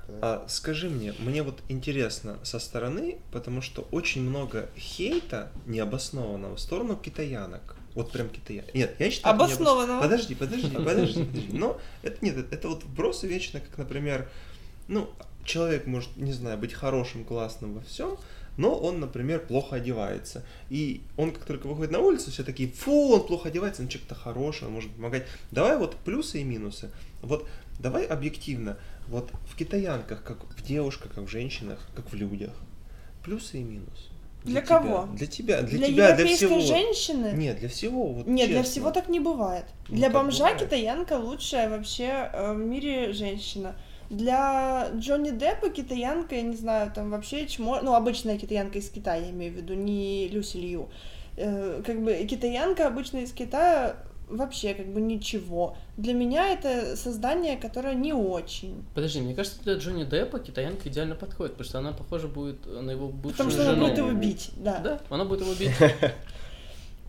Да. 0.08 0.14
а 0.20 0.44
скажи 0.48 0.90
мне, 0.90 1.14
мне 1.18 1.42
вот 1.42 1.58
интересно 1.68 2.38
со 2.42 2.58
стороны, 2.58 3.18
потому 3.32 3.62
что 3.62 3.88
очень 3.90 4.22
много 4.22 4.68
хейта 4.76 5.50
необоснованного 5.66 6.56
в 6.56 6.60
сторону 6.60 6.96
китаянок. 6.96 7.76
Вот 7.94 8.12
прям 8.12 8.28
китаянок. 8.28 8.74
Нет, 8.74 8.94
я 8.98 9.10
считаю... 9.10 9.34
это 9.34 9.44
необос- 9.44 9.46
Обоснованного. 9.54 10.02
Подожди, 10.02 10.34
подожди, 10.34 10.68
подожди, 10.76 11.24
подожди. 11.24 11.48
Но 11.52 11.80
это 12.02 12.18
нет, 12.24 12.52
это 12.52 12.68
вот 12.68 12.84
вбросы 12.84 13.26
вечно, 13.26 13.60
как, 13.60 13.78
например, 13.78 14.28
ну, 14.86 15.08
человек 15.44 15.86
может, 15.86 16.14
не 16.16 16.32
знаю, 16.34 16.58
быть 16.58 16.74
хорошим, 16.74 17.24
классным 17.24 17.74
во 17.74 17.80
всем, 17.80 18.18
но 18.58 18.74
он, 18.74 19.00
например, 19.00 19.40
плохо 19.46 19.76
одевается. 19.76 20.44
И 20.68 21.00
он, 21.16 21.30
как 21.30 21.44
только 21.44 21.68
выходит 21.68 21.92
на 21.92 22.00
улицу, 22.00 22.30
все 22.30 22.44
такие, 22.44 22.68
фу, 22.70 23.14
он 23.14 23.26
плохо 23.26 23.48
одевается, 23.48 23.80
он 23.80 23.88
человек-то 23.88 24.14
хороший, 24.14 24.66
он 24.66 24.74
может 24.74 24.90
помогать. 24.90 25.24
Давай 25.50 25.78
вот 25.78 25.96
плюсы 25.96 26.40
и 26.40 26.44
минусы. 26.44 26.90
Вот 27.22 27.48
давай 27.78 28.04
объективно, 28.04 28.76
вот 29.06 29.30
в 29.48 29.56
китаянках, 29.56 30.22
как 30.24 30.44
в 30.44 30.62
девушках, 30.62 31.12
как 31.14 31.24
в 31.24 31.28
женщинах, 31.28 31.88
как 31.94 32.10
в 32.10 32.14
людях, 32.14 32.52
плюсы 33.24 33.60
и 33.60 33.62
минусы. 33.62 34.10
Для 34.44 34.60
тебя. 34.60 34.78
кого? 34.80 35.08
Для 35.14 35.26
тебя, 35.26 35.62
для, 35.62 35.78
Для 35.78 35.86
тебя, 35.88 35.96
для 35.96 36.08
европейской 36.08 36.46
всего. 36.46 36.60
женщины? 36.60 37.32
Нет, 37.34 37.58
для 37.58 37.68
всего. 37.68 38.12
Вот 38.12 38.26
Нет, 38.26 38.48
для 38.48 38.58
честно. 38.58 38.70
всего 38.72 38.90
так 38.90 39.08
не 39.08 39.20
бывает. 39.20 39.64
Ну, 39.88 39.96
Для 39.96 40.10
бомжа 40.10 40.44
бывает. 40.44 40.60
китаянка 40.60 41.14
лучшая 41.14 41.68
вообще 41.68 42.30
э, 42.32 42.54
в 42.54 42.58
мире 42.58 43.12
женщина. 43.12 43.76
Для 44.10 44.90
Джонни 44.96 45.30
Деппа 45.30 45.68
китаянка, 45.68 46.34
я 46.34 46.42
не 46.42 46.56
знаю, 46.56 46.90
там 46.94 47.10
вообще 47.10 47.46
чмо... 47.46 47.80
Ну, 47.82 47.94
обычная 47.94 48.38
китаянка 48.38 48.78
из 48.78 48.88
Китая, 48.88 49.22
я 49.22 49.30
имею 49.30 49.52
в 49.52 49.56
виду, 49.56 49.74
не 49.74 50.28
Люси 50.28 50.56
Лью. 50.56 50.88
Э, 51.36 51.82
как 51.84 52.02
бы 52.02 52.14
китаянка 52.24 52.86
обычно 52.86 53.18
из 53.18 53.32
Китая 53.32 53.96
вообще 54.28 54.74
как 54.74 54.86
бы 54.86 55.00
ничего. 55.00 55.76
Для 55.96 56.14
меня 56.14 56.48
это 56.48 56.96
создание, 56.96 57.56
которое 57.56 57.94
не 57.94 58.12
очень. 58.12 58.84
Подожди, 58.94 59.20
мне 59.20 59.34
кажется, 59.34 59.62
для 59.62 59.74
Джонни 59.74 60.04
Деппа 60.04 60.38
китаянка 60.38 60.88
идеально 60.88 61.14
подходит, 61.14 61.52
потому 61.52 61.68
что 61.68 61.78
она 61.78 61.92
похожа 61.92 62.28
будет 62.28 62.66
на 62.66 62.90
его 62.90 63.08
бывшую 63.08 63.32
Потому 63.32 63.50
что 63.50 63.62
жену. 63.64 63.72
она 63.72 63.88
будет 63.88 63.98
его 63.98 64.12
бить, 64.12 64.50
да. 64.56 64.78
Да, 64.80 65.00
она 65.10 65.24
будет 65.24 65.40
его 65.40 65.54
бить. 65.54 65.70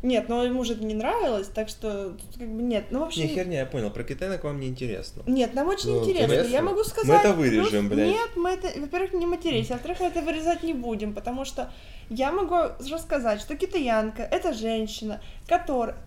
Нет, 0.01 0.29
но 0.29 0.43
ему 0.45 0.63
же 0.63 0.73
это 0.73 0.85
не 0.85 0.93
нравилось, 0.93 1.47
так 1.47 1.67
что 1.67 2.11
тут 2.11 2.37
как 2.39 2.47
бы 2.47 2.61
нет. 2.61 2.85
Ну, 2.89 2.99
в 2.99 3.03
общем, 3.03 3.23
Не, 3.23 3.27
херня, 3.27 3.59
я 3.59 3.65
понял. 3.65 3.91
Про 3.91 4.03
китаянок 4.03 4.43
вам 4.45 4.59
не 4.59 4.67
интересно. 4.67 5.23
Нет, 5.27 5.53
нам 5.53 5.67
очень 5.67 5.89
Ну, 5.89 5.99
интересно. 5.99 6.25
интересно. 6.25 6.51
Я 6.53 6.61
могу 6.61 6.83
сказать. 6.85 7.07
Мы 7.07 7.15
это 7.15 7.33
вырежем, 7.33 7.87
плюс- 7.89 7.97
блядь. 7.99 8.07
Нет, 8.07 8.29
мы 8.37 8.49
это, 8.51 8.79
во-первых, 8.79 9.13
не 9.13 9.25
матерись, 9.25 9.69
а 9.71 9.73
во-вторых, 9.73 9.99
мы 9.99 10.05
это 10.07 10.21
вырезать 10.21 10.63
не 10.63 10.73
будем, 10.73 11.13
потому 11.13 11.43
что 11.43 11.69
я 12.09 12.31
могу 12.31 12.55
рассказать, 12.89 13.41
что 13.41 13.55
китаянка 13.57 14.23
это 14.23 14.53
женщина, 14.53 15.21
которая 15.47 15.97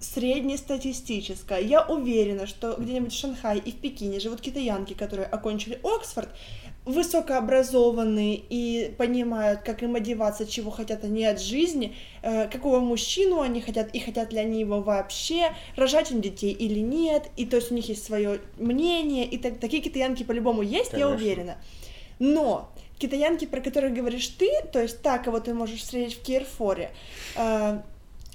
среднестатистическая. 0.00 1.60
Я 1.60 1.82
уверена, 1.82 2.46
что 2.46 2.76
где-нибудь 2.78 3.12
в 3.12 3.18
Шанхае 3.18 3.60
и 3.60 3.72
в 3.72 3.76
Пекине 3.76 4.20
живут 4.20 4.40
китаянки, 4.40 4.94
которые 4.94 5.26
окончили 5.26 5.78
Оксфорд, 5.82 6.28
высокообразованные 6.84 8.36
и 8.36 8.94
понимают, 8.96 9.60
как 9.60 9.82
им 9.82 9.94
одеваться, 9.94 10.46
чего 10.46 10.70
хотят 10.70 11.04
они 11.04 11.24
от 11.24 11.40
жизни, 11.40 11.94
э, 12.22 12.48
какого 12.48 12.80
мужчину 12.80 13.40
они 13.40 13.60
хотят, 13.60 13.94
и 13.94 14.00
хотят 14.00 14.32
ли 14.32 14.38
они 14.38 14.60
его 14.60 14.80
вообще, 14.80 15.52
рожать 15.76 16.10
им 16.10 16.20
детей 16.20 16.52
или 16.52 16.80
нет, 16.80 17.30
и 17.36 17.44
то 17.44 17.56
есть 17.56 17.70
у 17.70 17.74
них 17.74 17.88
есть 17.88 18.04
свое 18.04 18.40
мнение, 18.56 19.26
и 19.26 19.36
так, 19.36 19.58
такие 19.58 19.82
китаянки 19.82 20.22
по-любому 20.22 20.62
есть, 20.62 20.92
я 20.92 21.06
Конечно. 21.06 21.14
уверена. 21.14 21.56
Но 22.18 22.72
китаянки, 22.98 23.44
про 23.44 23.60
которых 23.60 23.92
говоришь 23.92 24.28
ты, 24.28 24.50
то 24.72 24.80
есть 24.80 25.02
та, 25.02 25.18
кого 25.18 25.40
ты 25.40 25.54
можешь 25.54 25.80
встретить 25.80 26.18
в 26.18 26.22
Кирфоре, 26.22 26.90
э, 27.36 27.80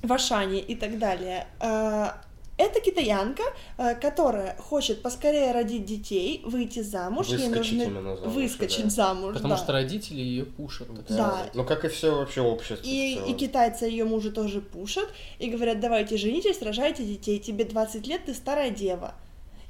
в 0.04 0.14
Ашане 0.14 0.60
и 0.60 0.76
так 0.76 1.00
далее, 1.00 1.48
э, 1.60 2.10
это 2.58 2.80
китаянка, 2.82 3.44
э, 3.78 3.96
которая 3.96 4.56
хочет 4.58 5.02
поскорее 5.02 5.52
родить 5.52 5.86
детей, 5.86 6.42
выйти 6.46 6.82
замуж, 6.82 7.28
ей 7.28 7.38
Выскочить 7.38 7.78
нужно 7.80 7.92
именно 7.92 8.16
замуж, 8.16 8.34
выскочить 8.34 8.84
да. 8.86 8.90
замуж, 8.90 9.34
Потому 9.36 9.56
да. 9.56 9.58
что 9.58 9.72
родители 9.74 10.20
ее 10.22 10.46
пушат. 10.46 10.88
так 10.88 11.06
Да. 11.08 11.32
сказать. 11.32 11.56
Ну, 11.56 11.64
как 11.66 11.86
и 11.86 11.88
все 11.88 12.16
вообще 12.16 12.42
общество. 12.42 12.86
И, 12.88 13.20
и 13.28 13.34
китайцы 13.34 13.86
ее 13.86 14.06
мужа 14.06 14.32
тоже 14.32 14.62
пушат 14.62 15.10
и 15.40 15.50
говорят, 15.50 15.80
давайте 15.80 16.18
женитесь, 16.18 16.62
рожайте 16.62 17.04
детей, 17.04 17.40
тебе 17.40 17.66
20 17.66 18.06
лет, 18.08 18.26
ты 18.26 18.34
старая 18.34 18.70
дева. 18.70 19.16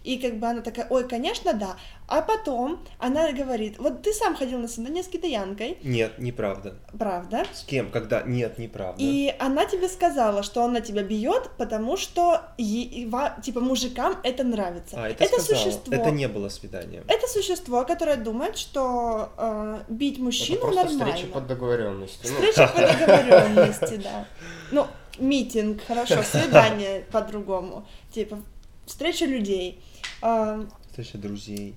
И 0.04 0.18
как 0.18 0.38
бы 0.38 0.48
она 0.48 0.62
такая, 0.62 0.86
ой, 0.90 1.08
конечно, 1.08 1.54
да. 1.54 1.78
А 2.08 2.22
потом 2.22 2.80
она 3.00 3.32
говорит, 3.32 3.80
вот 3.80 4.02
ты 4.02 4.12
сам 4.14 4.36
ходил 4.36 4.60
на 4.60 4.68
свидание 4.68 5.02
с 5.02 5.08
китаянкой, 5.08 5.78
Нет, 5.82 6.20
неправда. 6.20 6.76
правда? 7.00 7.46
С 7.54 7.64
кем? 7.64 7.90
Когда? 7.90 8.22
Нет, 8.24 8.58
неправда. 8.58 9.02
И 9.02 9.34
она 9.40 9.66
тебе 9.66 9.88
сказала, 9.88 10.44
что 10.44 10.64
она 10.64 10.82
тебя 10.82 11.04
бьет, 11.04 11.50
потому 11.58 11.96
что 11.96 12.42
е- 12.58 13.10
типа 13.42 13.62
мужикам 13.62 14.18
это 14.24 14.44
нравится. 14.44 14.98
А, 15.02 15.08
это, 15.10 15.26
сказала. 15.26 15.46
существо. 15.58 15.96
Это 15.96 16.12
не 16.12 16.28
было 16.28 16.50
свиданием. 16.50 17.04
Это 17.08 17.26
существо, 17.28 17.86
которое 17.86 18.18
думает, 18.18 18.58
что 18.58 19.30
э, 19.38 19.80
бить 19.88 20.16
Это 20.16 20.24
мужчину 20.24 20.60
просто 20.60 20.84
нормально. 20.84 21.14
встреча 21.14 21.32
под 21.34 21.48
договоренностью. 21.48 22.30
Ну, 22.30 22.36
Встреча 22.52 22.68
по 22.68 22.82
договоренности, 22.82 23.96
да. 24.04 24.26
Ну, 24.72 24.88
митинг, 25.18 25.82
хорошо, 25.88 26.22
свидание 26.24 27.06
по-другому. 27.12 27.88
Типа, 28.12 28.40
встреча 28.86 29.26
людей. 29.26 29.82
А, 30.26 30.66
Встреча 30.90 31.18
друзей. 31.18 31.76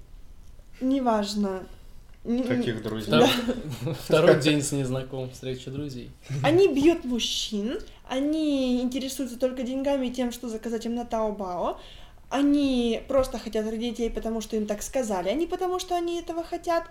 неважно. 0.80 1.64
Таких 2.46 2.80
друзей. 2.82 3.12
Втор- 3.12 3.94
Второй 4.04 4.40
день 4.40 4.62
с 4.62 4.70
незнакомым 4.72 5.30
встреча 5.30 5.70
друзей. 5.70 6.10
Они 6.44 6.68
бьют 6.72 7.04
мужчин, 7.04 7.80
они 8.08 8.80
интересуются 8.82 9.36
только 9.38 9.64
деньгами 9.64 10.06
и 10.06 10.12
тем, 10.12 10.30
что 10.30 10.48
заказать 10.48 10.86
им 10.86 10.94
на 10.94 11.04
Таобао. 11.04 11.80
Они 12.30 13.00
просто 13.08 13.38
хотят 13.38 13.66
родить 13.68 13.94
детей, 13.96 14.10
потому 14.10 14.40
что 14.40 14.56
им 14.56 14.66
так 14.66 14.82
сказали, 14.82 15.28
а 15.28 15.32
не 15.34 15.46
потому, 15.46 15.78
что 15.80 15.96
они 15.96 16.20
этого 16.20 16.44
хотят. 16.44 16.84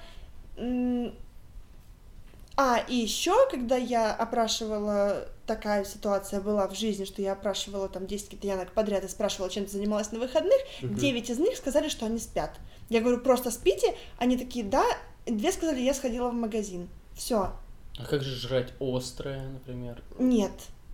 А, 2.58 2.78
и 2.88 2.96
еще, 2.96 3.50
когда 3.50 3.76
я 3.76 4.14
опрашивала, 4.14 5.28
такая 5.46 5.84
ситуация 5.84 6.40
была 6.40 6.68
в 6.68 6.76
жизни, 6.76 7.04
что 7.06 7.22
я 7.22 7.34
опрашивала 7.34 7.90
там 7.90 8.08
10 8.08 8.30
китаянок 8.30 8.72
подряд 8.72 9.04
и 9.04 9.08
спрашивала, 9.10 9.50
чем 9.50 9.66
ты 9.66 9.72
занималась 9.72 10.12
на 10.12 10.20
выходных, 10.20 10.58
Мгм. 10.82 10.96
9 10.96 11.30
из 11.30 11.40
них 11.40 11.58
сказали, 11.58 11.90
что 11.90 12.06
они 12.06 12.20
спят. 12.20 12.52
Я 12.90 13.02
говорю, 13.02 13.20
просто 13.20 13.52
спите? 13.52 13.96
Они 14.18 14.38
такие, 14.38 14.64
да. 14.64 14.86
И 15.26 15.32
Две 15.32 15.52
сказали, 15.52 15.82
я 15.82 15.94
сходила 15.94 16.30
в 16.30 16.34
магазин. 16.34 16.88
Все. 17.14 17.52
А 17.98 18.06
как 18.06 18.22
же 18.22 18.36
жрать 18.36 18.74
острое, 18.80 19.48
например? 19.50 20.02
Нет, 20.20 20.52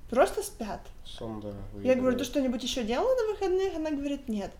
просто 0.09 0.41
спят. 0.43 0.81
Сон, 1.05 1.41
да, 1.41 1.53
Я 1.83 1.95
говорю, 1.95 2.17
ты 2.17 2.23
что-нибудь 2.23 2.63
еще 2.63 2.83
делала 2.83 3.13
на 3.15 3.27
выходных? 3.33 3.75
Она 3.75 3.91
говорит, 3.91 4.29
нет. 4.29 4.51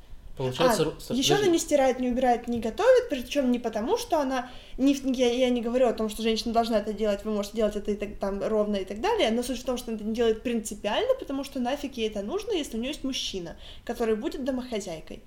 Получается, 0.44 0.94
А, 1.10 1.14
еще 1.14 1.34
она 1.34 1.44
подожди. 1.44 1.52
не 1.52 1.60
стирает, 1.60 2.00
не 2.00 2.10
убирает, 2.10 2.48
не 2.48 2.60
готовит, 2.60 3.10
причем 3.10 3.52
не 3.52 3.60
потому, 3.60 3.98
что 3.98 4.20
она 4.20 4.50
не, 4.78 4.94
я, 4.94 5.32
я 5.32 5.50
не 5.50 5.62
говорю 5.62 5.88
о 5.88 5.94
том, 5.94 6.10
что 6.10 6.24
женщина 6.24 6.54
должна 6.54 6.80
это 6.80 6.94
делать, 6.94 7.24
вы 7.26 7.32
можете 7.32 7.58
делать 7.58 7.76
это 7.76 7.92
и 7.92 7.96
так, 7.96 8.18
там 8.20 8.42
ровно 8.44 8.78
и 8.78 8.86
так 8.86 9.02
далее, 9.02 9.32
но 9.32 9.44
суть 9.44 9.60
в 9.60 9.66
том, 9.66 9.78
что 9.78 9.92
она 9.92 9.98
это 9.98 10.06
не 10.06 10.14
делает 10.14 10.44
принципиально, 10.44 11.14
потому 11.20 11.44
что 11.44 11.60
нафиг 11.60 11.98
ей 11.98 12.10
это 12.10 12.22
нужно, 12.22 12.52
если 12.52 12.78
у 12.78 12.80
нее 12.80 12.90
есть 12.90 13.04
мужчина, 13.04 13.56
который 13.86 14.16
будет 14.16 14.44
домохозяйкой. 14.44 15.22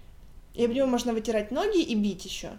И 0.54 0.64
об 0.64 0.72
него 0.72 0.86
можно 0.86 1.12
вытирать 1.12 1.50
ноги 1.50 1.82
и 1.82 1.94
бить 1.94 2.24
еще. 2.24 2.50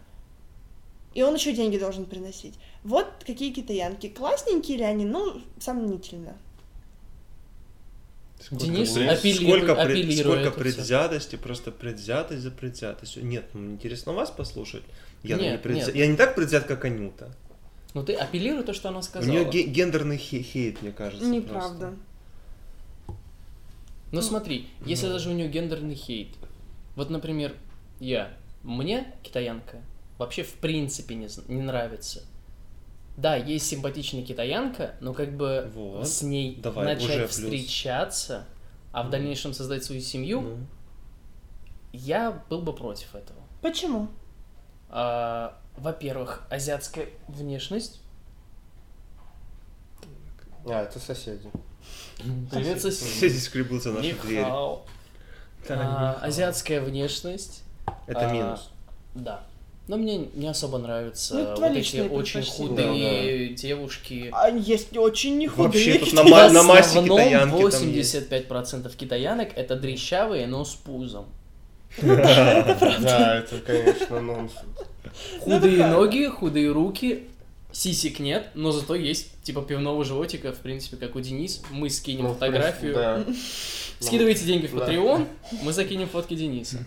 И 1.13 1.23
он 1.23 1.33
еще 1.35 1.53
деньги 1.53 1.77
должен 1.77 2.05
приносить. 2.05 2.55
Вот 2.83 3.07
какие 3.25 3.53
китаянки. 3.53 4.09
Классненькие 4.09 4.77
ли 4.79 4.83
они? 4.83 5.05
Ну, 5.05 5.41
сомнительно. 5.59 6.35
Денис 8.51 8.89
Сколько, 8.91 9.11
апеллирует- 9.13 9.63
сколько, 9.65 9.81
апеллирует 9.81 10.19
сколько 10.19 10.51
предвзятости, 10.51 11.35
просто 11.35 11.71
предвзятость 11.71 12.41
за 12.41 12.51
предвзятостью. 12.51 13.25
Нет, 13.25 13.45
ну 13.53 13.71
интересно 13.71 14.13
вас 14.13 14.29
послушать. 14.29 14.83
Я, 15.23 15.37
Нет, 15.37 15.51
не 15.53 15.57
предвзят- 15.57 15.87
нет. 15.87 15.95
я 15.95 16.07
не 16.07 16.15
так 16.15 16.35
предвзят, 16.35 16.65
как 16.65 16.85
Анюта. 16.85 17.33
Ну 17.93 18.03
ты 18.03 18.13
апеллируй 18.13 18.63
то, 18.63 18.73
что 18.73 18.89
она 18.89 18.99
У 18.99 19.01
сказала. 19.01 19.31
нее 19.31 19.49
ге- 19.49 19.63
гендерный 19.63 20.17
хе- 20.17 20.41
хейт, 20.43 20.81
мне 20.81 20.91
кажется. 20.91 21.25
Неправда. 21.25 21.93
Ну 24.11 24.21
смотри, 24.21 24.67
если 24.85 25.07
даже 25.07 25.29
у 25.29 25.33
нее 25.33 25.47
гендерный 25.47 25.95
хейт. 25.95 26.29
Вот, 26.95 27.09
например, 27.09 27.53
я. 27.99 28.31
Мне 28.63 29.13
китаянка 29.23 29.81
вообще 30.17 30.43
в 30.43 30.53
принципе 30.53 31.15
не, 31.15 31.27
не 31.47 31.61
нравится. 31.61 32.23
Да, 33.17 33.35
есть 33.35 33.67
симпатичная 33.67 34.23
китаянка, 34.23 34.95
но 34.99 35.13
как 35.13 35.35
бы 35.37 35.71
Вот. 35.73 36.07
с 36.07 36.21
ней 36.21 36.57
Давай, 36.57 36.85
начать 36.95 37.17
плюс. 37.17 37.29
встречаться, 37.31 38.45
а 38.91 39.03
в 39.03 39.09
дальнейшем 39.09 39.53
создать 39.53 39.83
свою 39.85 40.01
семью, 40.01 40.41
Ну, 40.41 40.57
я 41.93 42.43
был 42.49 42.61
бы 42.61 42.73
против 42.73 43.15
этого. 43.15 43.39
Почему? 43.61 44.09
А, 44.89 45.57
во-первых, 45.77 46.45
азиатская 46.49 47.07
внешность. 47.29 48.01
А, 50.65 50.83
это 50.83 50.99
соседи. 50.99 51.49
Привет, 52.51 52.81
соседи. 52.81 53.29
здесь 53.29 53.45
скребутся 53.45 53.91
наши 53.91 54.13
двери. 54.13 54.39
Нихао. 54.39 54.83
Да, 55.67 56.17
А, 56.21 56.25
азиатская 56.25 56.81
внешность. 56.81 57.63
Это 58.07 58.29
а, 58.29 58.33
минус. 58.33 58.69
Да. 59.13 59.43
Но 59.87 59.97
мне 59.97 60.27
не 60.33 60.47
особо 60.47 60.79
нравятся 60.79 61.35
Ну, 61.35 61.39
это 61.41 61.61
вот 61.61 61.71
эти 61.77 61.97
очень 61.99 62.43
худые 62.43 63.49
девушки. 63.49 64.29
А 64.31 64.49
есть 64.49 64.97
очень 64.97 65.37
не 65.37 65.47
худые. 65.47 65.67
Вообще 65.67 65.99
тут 65.99 66.13
на, 66.13 66.23
ма- 66.23 66.49
на 66.49 66.63
массе 66.63 67.03
китаянки 67.03 67.69
там 67.69 67.91
есть. 67.91 68.15
85% 68.15 68.95
китаянок 68.95 69.49
это 69.55 69.75
дрещавые, 69.75 70.47
но 70.47 70.65
с 70.65 70.73
пузом. 70.73 71.27
Да, 72.01 73.37
это, 73.37 73.59
конечно, 73.59 74.21
нонсенс. 74.21 74.59
Худые 75.39 75.77
да. 75.77 75.87
ноги, 75.89 76.27
худые 76.27 76.71
руки, 76.71 77.25
сисек 77.71 78.19
нет, 78.19 78.49
но 78.53 78.71
зато 78.71 78.95
есть 78.95 79.41
типа 79.43 79.61
пивного 79.61 80.03
животика, 80.03 80.51
в 80.51 80.57
принципе, 80.57 80.97
как 80.97 81.15
у 81.15 81.21
Денис. 81.21 81.61
Мы 81.71 81.89
скинем 81.89 82.23
Ну, 82.23 82.33
фотографию. 82.33 82.93
да. 82.95 83.25
Скидывайте 83.99 84.45
деньги 84.45 84.67
в 84.67 84.75
Да. 84.75 84.87
Patreon, 84.87 85.27
мы 85.63 85.71
закинем 85.71 86.09
фотки 86.09 86.33
Дениса. 86.33 86.79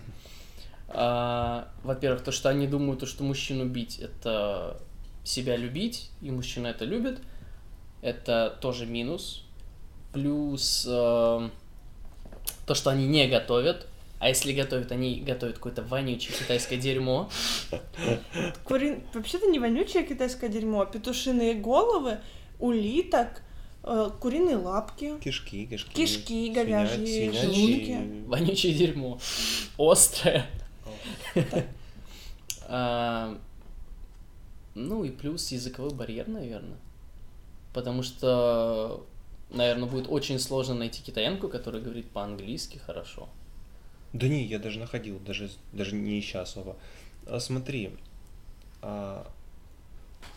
А, 0.88 1.68
во-первых, 1.82 2.22
то, 2.24 2.32
что 2.32 2.48
они 2.48 2.66
думают, 2.66 3.00
то, 3.00 3.06
что 3.06 3.22
мужчину 3.24 3.66
бить, 3.66 3.98
это 3.98 4.80
себя 5.24 5.56
любить, 5.56 6.10
и 6.22 6.30
мужчина 6.30 6.68
это 6.68 6.84
любит, 6.84 7.20
это 8.02 8.56
тоже 8.60 8.86
минус. 8.86 9.44
Плюс 10.12 10.86
э, 10.88 11.48
то, 12.66 12.74
что 12.74 12.90
они 12.90 13.06
не 13.06 13.26
готовят, 13.28 13.86
а 14.20 14.28
если 14.28 14.52
готовят, 14.52 14.90
они 14.90 15.20
готовят 15.20 15.56
какое-то 15.56 15.82
вонючее 15.82 16.34
китайское 16.36 16.78
дерьмо. 16.78 17.28
Кури- 18.64 19.02
Вообще-то 19.12 19.46
не 19.46 19.58
вонючее 19.58 20.02
китайское 20.04 20.48
дерьмо, 20.48 20.80
а 20.80 20.86
петушиные 20.86 21.54
головы, 21.54 22.18
улиток, 22.58 23.42
э, 23.84 24.10
куриные 24.18 24.56
лапки. 24.56 25.18
Кишки, 25.22 25.66
кишки. 25.66 25.92
Кишки, 25.94 26.50
говяжьи 26.52 27.30
свинячьи. 27.30 27.42
желудки. 27.54 28.24
Вонючее 28.26 28.72
дерьмо. 28.74 29.20
Острое. 29.78 30.46
А, 32.70 33.38
Ну 34.74 35.04
и 35.04 35.10
плюс 35.10 35.50
языковой 35.52 35.92
барьер, 35.92 36.28
наверное. 36.28 36.78
Потому 37.72 38.02
что, 38.02 39.06
наверное, 39.50 39.88
будет 39.88 40.08
очень 40.08 40.38
сложно 40.38 40.74
найти 40.74 41.02
китаянку, 41.02 41.48
которая 41.48 41.82
говорит 41.82 42.10
по-английски 42.10 42.78
хорошо. 42.78 43.28
Да 44.12 44.28
не, 44.28 44.44
я 44.44 44.58
даже 44.58 44.78
находил, 44.78 45.18
даже, 45.20 45.50
даже 45.72 45.94
не 45.94 46.18
ища 46.18 46.42
особо. 46.42 46.76
А 47.26 47.40
смотри, 47.40 47.96
а, 48.82 49.30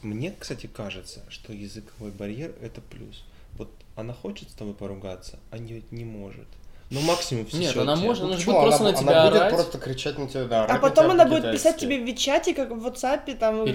мне, 0.02 0.32
кстати, 0.38 0.68
кажется, 0.68 1.24
что 1.30 1.54
языковой 1.54 2.12
барьер 2.12 2.56
это 2.62 2.82
плюс. 2.82 3.24
Вот 3.54 3.70
она 3.96 4.14
хочет 4.14 4.50
с 4.50 4.54
тобой 4.54 4.74
поругаться, 4.74 5.40
а 5.52 5.58
не, 5.58 5.84
не 5.92 6.06
может. 6.06 6.48
Ну, 6.92 7.00
максимум 7.02 7.46
всё 7.46 7.58
Нет, 7.58 7.78
она 7.78 7.96
может, 7.96 8.24
она 8.26 8.34
же 8.34 8.40
Почему? 8.40 8.56
будет 8.56 8.64
просто 8.68 8.84
она, 8.84 8.92
на 8.92 8.98
она 8.98 9.02
тебя 9.12 9.24
будет 9.30 9.42
орать. 9.42 9.54
просто 9.54 9.78
кричать 9.80 10.18
на 10.18 10.28
тебя, 10.28 10.44
да, 10.46 10.66
А 10.66 10.78
потом 10.78 11.12
она 11.12 11.26
будет 11.26 11.50
писать 11.52 11.78
тебе 11.78 11.98
в 11.98 12.06
Вичате, 12.06 12.54
как 12.54 12.72
в 12.72 12.86
WhatsApp, 12.86 13.34
там, 13.38 13.66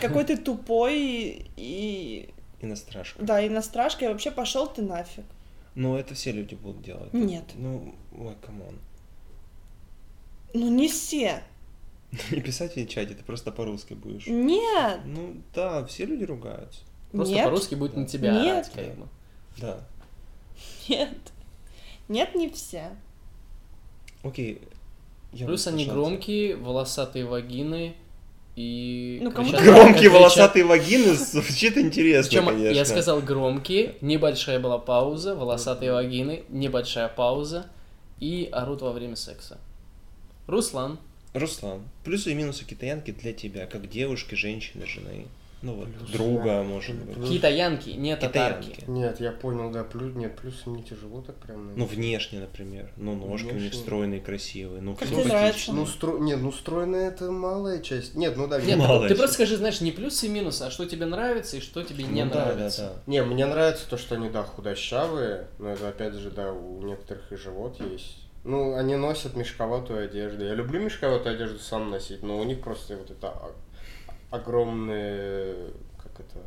какой 0.00 0.24
ты, 0.24 0.36
тупой 0.36 1.48
и, 1.56 2.28
И 2.60 2.66
на 2.66 2.76
страшку. 2.76 3.24
да, 3.24 3.40
и 3.40 3.48
настрашка, 3.48 4.04
и 4.04 4.08
вообще 4.08 4.30
пошел 4.30 4.66
ты 4.66 4.82
нафиг. 4.82 5.24
Но 5.74 5.98
это 5.98 6.14
все 6.14 6.30
люди 6.32 6.54
будут 6.56 6.82
делать. 6.82 7.12
Нет. 7.14 7.44
Ну, 7.54 7.94
ой, 8.18 8.34
come 8.44 8.63
on. 8.63 8.78
Ну 10.52 10.68
не 10.68 10.88
все. 10.88 11.42
Не 12.30 12.40
писать 12.40 12.74
в 12.76 12.86
чате, 12.88 13.14
ты 13.14 13.22
просто 13.22 13.50
по-русски 13.52 13.94
будешь. 13.94 14.26
Нет, 14.26 15.00
Ну, 15.04 15.36
да, 15.54 15.84
все 15.86 16.04
люди 16.04 16.24
ругаются. 16.24 16.80
Просто 17.12 17.42
по-русски 17.44 17.74
будет 17.76 17.96
на 17.96 18.06
тебя 18.06 18.32
Нет. 18.32 18.70
Да. 19.58 19.80
нет. 20.88 21.16
Нет, 22.08 22.34
не 22.34 22.48
все. 22.50 22.90
Окей. 24.22 24.60
Я 25.32 25.46
Плюс 25.46 25.66
они 25.66 25.84
громкие, 25.84 26.56
волосатые 26.56 27.26
вагины 27.26 27.94
и... 28.56 29.20
Ну, 29.22 29.30
кричат- 29.30 29.34
кому-то 29.34 29.62
Громкие 29.62 30.08
кричат- 30.10 30.12
волосатые 30.14 30.64
вагины 30.64 31.14
звучит 31.14 31.76
интересно, 31.76 32.30
Причем 32.30 32.46
конечно. 32.46 32.74
я 32.76 32.84
сказал 32.84 33.20
громкие, 33.20 33.94
небольшая 34.00 34.58
была 34.58 34.78
пауза, 34.78 35.34
волосатые 35.34 35.92
вагины, 35.92 36.44
небольшая 36.48 37.08
пауза 37.08 37.66
и 38.20 38.48
орут 38.50 38.80
во 38.82 38.92
время 38.92 39.16
секса. 39.16 39.58
Руслан, 40.46 40.98
Руслан, 41.34 41.82
плюсы 42.04 42.32
и 42.32 42.34
минусы 42.34 42.64
китаянки 42.64 43.10
для 43.10 43.34
тебя, 43.34 43.66
как 43.66 43.88
девушки, 43.88 44.34
женщины, 44.34 44.86
жены. 44.86 45.26
Ну 45.60 45.74
вот, 45.74 45.88
Плюсы, 45.92 46.12
друга, 46.12 46.44
да. 46.44 46.62
может 46.62 46.94
быть. 47.04 47.16
Плюс- 47.16 47.30
китаянки, 47.30 47.90
не 47.90 48.16
татарки. 48.16 48.68
Китаянки. 48.70 48.90
Нет, 48.90 49.20
я 49.20 49.32
понял, 49.32 49.72
да, 49.72 49.82
плюс, 49.82 50.14
нет, 50.14 50.36
плюсы 50.36 50.68
мне 50.70 50.84
тяжело 50.84 51.20
так 51.20 51.34
прям. 51.36 51.74
Ну, 51.76 51.84
внешне, 51.84 52.38
например. 52.38 52.92
Ну, 52.96 53.16
ножки 53.16 53.46
у 53.46 53.52
них 53.54 53.62
Внешне. 53.62 53.80
стройные, 53.80 54.20
красивые. 54.20 54.80
Ну, 54.82 54.94
Как 54.94 55.08
тебе 55.08 55.24
нравится? 55.24 55.72
Ну, 55.72 55.84
стро... 55.84 56.18
нет, 56.18 56.38
ну, 56.40 56.52
стройная 56.52 57.08
это 57.08 57.32
малая 57.32 57.80
часть. 57.80 58.14
Нет, 58.14 58.36
ну 58.36 58.46
да, 58.46 58.60
Нет, 58.60 58.78
Мало 58.78 59.00
ты 59.00 59.06
еще. 59.06 59.16
просто 59.16 59.34
скажи, 59.34 59.56
знаешь, 59.56 59.80
не 59.80 59.90
плюсы 59.90 60.26
и 60.26 60.28
минусы, 60.28 60.62
а 60.62 60.70
что 60.70 60.86
тебе 60.86 61.06
нравится 61.06 61.56
и 61.56 61.60
что 61.60 61.82
тебе 61.82 62.04
не 62.04 62.22
Ну, 62.24 62.30
да, 62.30 62.44
да, 62.46 62.54
нравится. 62.54 62.92
да. 62.94 63.10
Не, 63.10 63.24
мне 63.24 63.44
нравится 63.44 63.88
то, 63.90 63.96
что 63.98 64.14
они, 64.14 64.28
да, 64.30 64.44
худощавые, 64.44 65.48
но 65.58 65.70
это, 65.70 65.88
опять 65.88 66.14
же, 66.14 66.30
да, 66.30 66.52
у 66.52 66.82
некоторых 66.82 67.32
и 67.32 67.36
живот 67.36 67.80
есть. 67.80 68.16
Ну, 68.44 68.74
они 68.76 68.94
носят 68.94 69.34
мешковатую 69.34 70.04
одежду. 70.04 70.44
Я 70.44 70.54
люблю 70.54 70.80
мешковатую 70.80 71.34
одежду 71.34 71.58
сам 71.58 71.90
носить, 71.90 72.22
но 72.22 72.38
у 72.38 72.44
них 72.44 72.60
просто 72.60 72.96
вот 72.96 73.10
это 73.10 73.34
огромные, 74.30 75.54
как 76.02 76.20
это... 76.20 76.38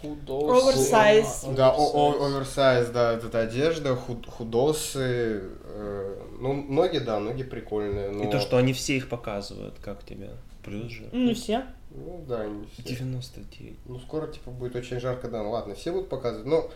Худой. 0.00 0.60
Оверсайз. 0.62 1.44
Да, 1.56 1.70
оверсайз, 1.70 2.88
да, 2.88 3.12
эта 3.12 3.40
одежда, 3.40 3.94
худ- 3.94 4.26
худосы. 4.26 5.42
э, 5.64 6.16
ну, 6.40 6.54
ноги, 6.54 6.98
да, 6.98 7.20
ноги 7.20 7.44
прикольные, 7.44 8.10
но... 8.10 8.24
И 8.24 8.30
то, 8.30 8.40
что 8.40 8.56
они 8.56 8.72
все 8.72 8.96
их 8.96 9.08
показывают, 9.08 9.74
как 9.80 10.04
тебе. 10.04 10.30
Плюс 10.64 10.90
же. 10.90 11.08
Не 11.12 11.34
все. 11.34 11.64
Ну, 11.90 12.24
да, 12.26 12.46
не 12.46 12.66
все. 12.66 12.82
99. 12.82 13.76
Ну, 13.86 13.98
скоро, 14.00 14.26
типа, 14.26 14.50
будет 14.50 14.74
очень 14.74 14.98
жарко, 14.98 15.28
да, 15.28 15.42
ну 15.42 15.50
ладно, 15.50 15.74
все 15.74 15.92
будут 15.92 16.08
показывать, 16.08 16.46
но... 16.46 16.68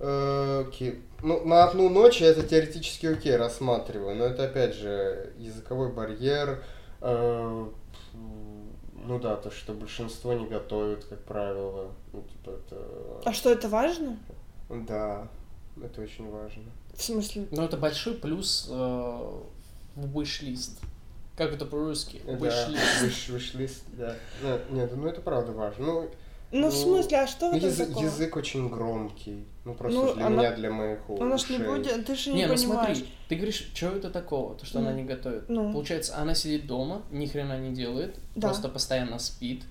э, 0.00 0.64
окей. 0.68 1.00
Ну, 1.22 1.42
на 1.46 1.64
одну 1.64 1.88
ночь 1.88 2.20
я 2.20 2.28
это 2.28 2.42
теоретически 2.42 3.06
окей 3.06 3.36
рассматриваю, 3.36 4.14
но 4.16 4.26
это, 4.26 4.44
опять 4.44 4.74
же, 4.74 5.32
языковой 5.38 5.90
барьер, 5.90 6.62
э, 7.00 7.66
ну 9.04 9.18
да, 9.18 9.36
то, 9.36 9.50
что 9.50 9.72
большинство 9.72 10.32
не 10.34 10.46
готовят, 10.46 11.04
как 11.04 11.20
правило, 11.24 11.90
ну, 12.12 12.22
типа, 12.22 12.50
это... 12.50 13.22
А 13.24 13.32
что, 13.32 13.50
это 13.50 13.68
важно? 13.68 14.18
Да, 14.68 15.28
это 15.82 16.00
очень 16.02 16.30
важно. 16.30 16.64
В 16.94 17.02
смысле? 17.02 17.46
Ну, 17.50 17.62
это 17.62 17.76
большой 17.76 18.14
плюс 18.14 18.66
э, 18.70 18.72
в 18.72 20.18
wish-лист. 20.18 20.80
Как 21.36 21.52
это 21.52 21.66
по-русски? 21.66 22.20
Да, 22.24 22.32
Wish-лист. 22.32 23.02
выш- 23.02 23.32
вышлист, 23.32 23.82
да. 23.92 24.16
Нет, 24.70 24.92
ну 24.96 25.06
это 25.06 25.20
правда 25.20 25.52
важно. 25.52 25.84
Ну, 25.84 26.10
Ну, 26.56 26.68
в 26.68 26.72
смысле, 26.72 27.18
а 27.18 27.26
что 27.26 27.50
в 27.50 27.54
этом 27.56 27.68
Язык, 27.68 27.88
такого? 27.88 28.04
язык 28.04 28.36
очень 28.36 28.68
громкий. 28.68 29.44
Ну, 29.64 29.74
просто 29.74 29.98
Ну, 30.00 30.14
для 30.14 30.26
она- 30.26 30.36
меня, 30.36 30.52
для 30.52 30.70
моих 30.70 30.98
Она 31.08 31.36
ж 31.36 31.48
не 31.50 31.56
ушей. 31.56 31.66
будет, 31.66 32.06
ты 32.06 32.14
же 32.14 32.30
не, 32.30 32.36
Не, 32.36 32.46
ну 32.46 32.54
понимаешь. 32.54 32.96
смотри, 32.98 33.08
ты 33.28 33.34
говоришь, 33.34 33.70
что 33.74 33.86
это 33.88 34.08
такого, 34.10 34.54
то, 34.54 34.64
что 34.64 34.78
Ну. 34.78 34.86
она 34.88 34.96
не 34.96 35.02
готовит. 35.02 35.48
Ну. 35.48 35.72
Получается, 35.72 36.16
она 36.16 36.34
сидит 36.36 36.66
дома, 36.68 37.02
ни 37.10 37.26
хрена 37.26 37.58
не 37.58 37.74
делает, 37.74 38.14
Да. 38.36 38.48
просто 38.48 38.68
постоянно 38.68 39.18
спит. 39.18 39.64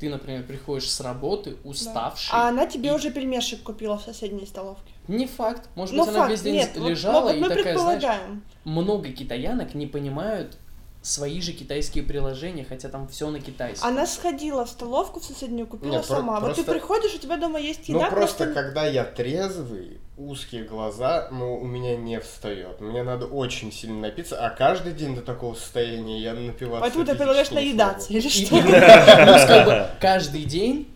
Ты, 0.00 0.10
например, 0.10 0.42
приходишь 0.42 0.90
с 0.90 1.00
работы, 1.00 1.50
Да. 1.62 1.70
уставший. 1.70 2.30
А 2.36 2.48
она 2.48 2.66
тебе 2.66 2.88
и- 2.90 2.92
уже 2.92 3.12
пельмешек 3.12 3.62
купила 3.62 3.96
в 3.96 4.02
соседней 4.02 4.46
столовке. 4.46 4.92
Не 5.06 5.26
факт. 5.28 5.68
Может 5.76 5.94
Ну, 5.94 6.00
быть, 6.02 6.08
она 6.10 6.18
факт, 6.22 6.30
весь 6.32 6.42
день 6.42 6.54
нет, 6.54 6.70
вот- 6.76 6.88
лежала 6.90 7.22
вот 7.22 7.34
и 7.36 7.38
мы 7.40 7.48
такая, 7.48 7.78
знаешь, 7.78 8.00
предполагаем. 8.02 8.42
много 8.64 9.10
китаянок 9.12 9.74
не 9.74 9.86
понимают 9.86 10.58
свои 11.06 11.40
же 11.40 11.52
китайские 11.52 12.02
приложения, 12.02 12.64
хотя 12.68 12.88
там 12.88 13.06
все 13.08 13.30
на 13.30 13.40
китайском. 13.40 13.88
Она 13.88 14.06
сходила 14.06 14.64
в 14.64 14.68
столовку 14.68 15.20
в 15.20 15.24
соседнюю, 15.24 15.66
купила 15.66 15.92
Нет, 15.92 16.06
про- 16.06 16.16
сама. 16.16 16.40
Вот 16.40 16.50
ты 16.50 16.64
просто- 16.64 16.72
приходишь, 16.72 17.14
у 17.14 17.18
тебя 17.18 17.36
дома 17.36 17.60
есть 17.60 17.88
Ну, 17.88 17.98
еда, 17.98 18.10
просто 18.10 18.52
когда 18.52 18.86
я 18.86 19.04
трезвый, 19.04 20.00
узкие 20.16 20.64
глаза, 20.64 21.28
ну, 21.30 21.56
у 21.58 21.64
меня 21.64 21.96
не 21.96 22.18
встает. 22.20 22.80
Мне 22.80 23.02
надо 23.04 23.26
очень 23.26 23.70
сильно 23.70 24.00
напиться, 24.00 24.36
а 24.44 24.50
каждый 24.50 24.92
день 24.94 25.14
до 25.14 25.22
такого 25.22 25.54
состояния 25.54 26.18
я 26.20 26.34
напиваться 26.34 26.80
Поэтому 26.80 27.04
ты 27.04 27.14
предлагаешь 27.14 27.50
наедаться, 27.50 28.12
или 28.12 28.28
что? 28.28 28.56
каждый 30.00 30.44
день, 30.44 30.88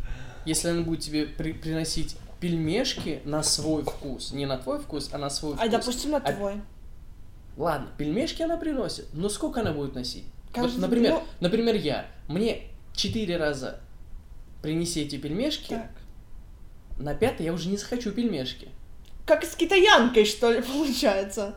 если 0.45 0.69
она 0.71 0.83
будет 0.83 1.01
тебе 1.01 1.27
при- 1.27 1.53
приносить 1.53 2.17
пельмешки 2.41 3.21
на 3.25 3.43
свой 3.43 3.83
вкус, 3.85 4.33
не 4.33 4.47
на 4.47 4.57
твой 4.59 4.81
вкус, 4.81 5.11
а 5.13 5.19
на 5.19 5.31
свой 5.31 5.55
вкус. 5.55 5.67
А, 5.67 5.69
допустим, 5.71 6.11
на 6.13 6.17
А- 6.17 6.33
твой. 6.33 6.55
Ладно, 7.61 7.89
пельмешки 7.99 8.43
она 8.43 8.57
приносит, 8.57 9.07
но 9.13 9.29
сколько 9.29 9.61
она 9.61 9.73
будет 9.73 9.95
носить? 9.95 10.25
Вот, 10.55 10.63
Каждый- 10.63 10.81
например, 10.81 11.13
ну- 11.13 11.23
например, 11.41 11.75
я. 11.75 12.07
Мне 12.27 12.63
четыре 12.95 13.37
раза 13.37 13.81
принеси 14.63 15.03
эти 15.03 15.17
пельмешки, 15.17 15.69
Так. 15.75 15.91
на 16.99 17.15
пятый 17.15 17.45
я 17.45 17.53
уже 17.53 17.69
не 17.69 17.77
захочу 17.77 18.13
пельмешки. 18.13 18.69
Как 19.27 19.45
с 19.45 19.55
китаянкой, 19.55 20.25
что 20.25 20.51
ли, 20.51 20.63
получается. 20.73 21.55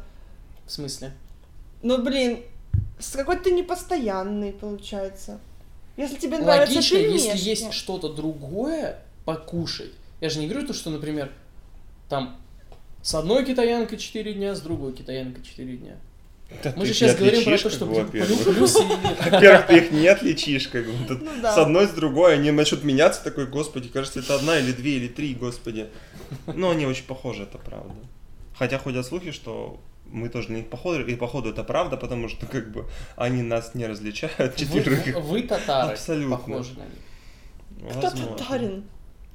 В 0.66 0.72
смысле? 0.74 1.14
Ну, 1.82 2.04
блин, 2.04 2.44
с 3.00 3.12
какой-то 3.16 3.46
ты 3.46 3.52
непостоянный, 3.52 4.52
получается. 4.52 5.40
Если 5.96 6.18
тебе 6.18 6.38
нравятся 6.40 6.76
Логично, 6.76 6.98
пельмешки. 6.98 7.28
если 7.28 7.50
есть 7.50 7.74
что-то 7.74 8.12
другое 8.12 9.00
покушать. 9.24 9.92
Я 10.20 10.30
же 10.30 10.40
не 10.40 10.48
говорю 10.50 10.68
то, 10.68 10.74
что, 10.74 10.90
например, 10.90 11.32
там 12.10 12.38
с 13.04 13.16
одной 13.16 13.46
китаянкой 13.46 13.98
4 13.98 14.34
дня, 14.34 14.56
с 14.56 14.62
другой 14.62 14.94
китаянкой 14.94 15.44
4 15.44 15.78
дня. 15.78 15.98
Да 16.64 16.74
Мы 16.78 16.86
же 16.86 16.94
сейчас 16.94 17.18
говорим 17.18 17.44
про 17.44 17.58
то, 17.58 17.70
что 17.70 17.86
плюсы 17.86 18.80
и 18.80 19.30
Во-первых, 19.30 19.68
ты 19.68 19.78
их 19.78 19.92
не 19.92 20.08
отличишь, 20.08 20.68
как 20.70 20.86
бы. 20.86 20.94
Тут 21.08 21.22
Ну 21.22 21.32
да. 21.42 21.54
С 21.54 21.58
одной, 21.58 21.88
с 21.88 21.92
другой, 21.92 22.36
они 22.36 22.52
начнут 22.52 22.84
меняться, 22.84 23.24
такой, 23.24 23.48
господи, 23.48 23.90
кажется, 23.90 24.20
это 24.20 24.36
одна 24.36 24.58
или 24.58 24.72
две 24.72 24.98
или 24.98 25.08
три, 25.08 25.34
господи. 25.34 25.88
Но 26.48 26.72
они 26.72 26.86
очень 26.86 27.06
похожи, 27.06 27.44
это 27.44 27.58
правда. 27.58 27.94
Хотя 28.56 28.78
ходят 28.78 29.06
слухи, 29.06 29.32
что 29.32 29.80
мы 30.06 30.30
тоже 30.30 30.52
на 30.52 30.58
них 30.58 30.70
похожи, 30.70 31.04
и 31.12 31.16
походу 31.16 31.50
это 31.50 31.64
правда, 31.64 31.98
потому 31.98 32.30
что 32.30 32.46
как 32.46 32.72
бы 32.72 32.86
они 33.18 33.42
нас 33.42 33.74
не 33.74 33.86
различают, 33.86 34.56
четверых. 34.56 35.06
Вы, 35.08 35.22
вы 35.22 35.44
татары 35.44 35.94
Абсолютно. 35.94 36.38
похожи 36.38 36.74
на 36.76 36.84
них. 36.84 37.92
Кто 37.92 38.02
Возможно. 38.02 38.38
татарин? 38.38 38.84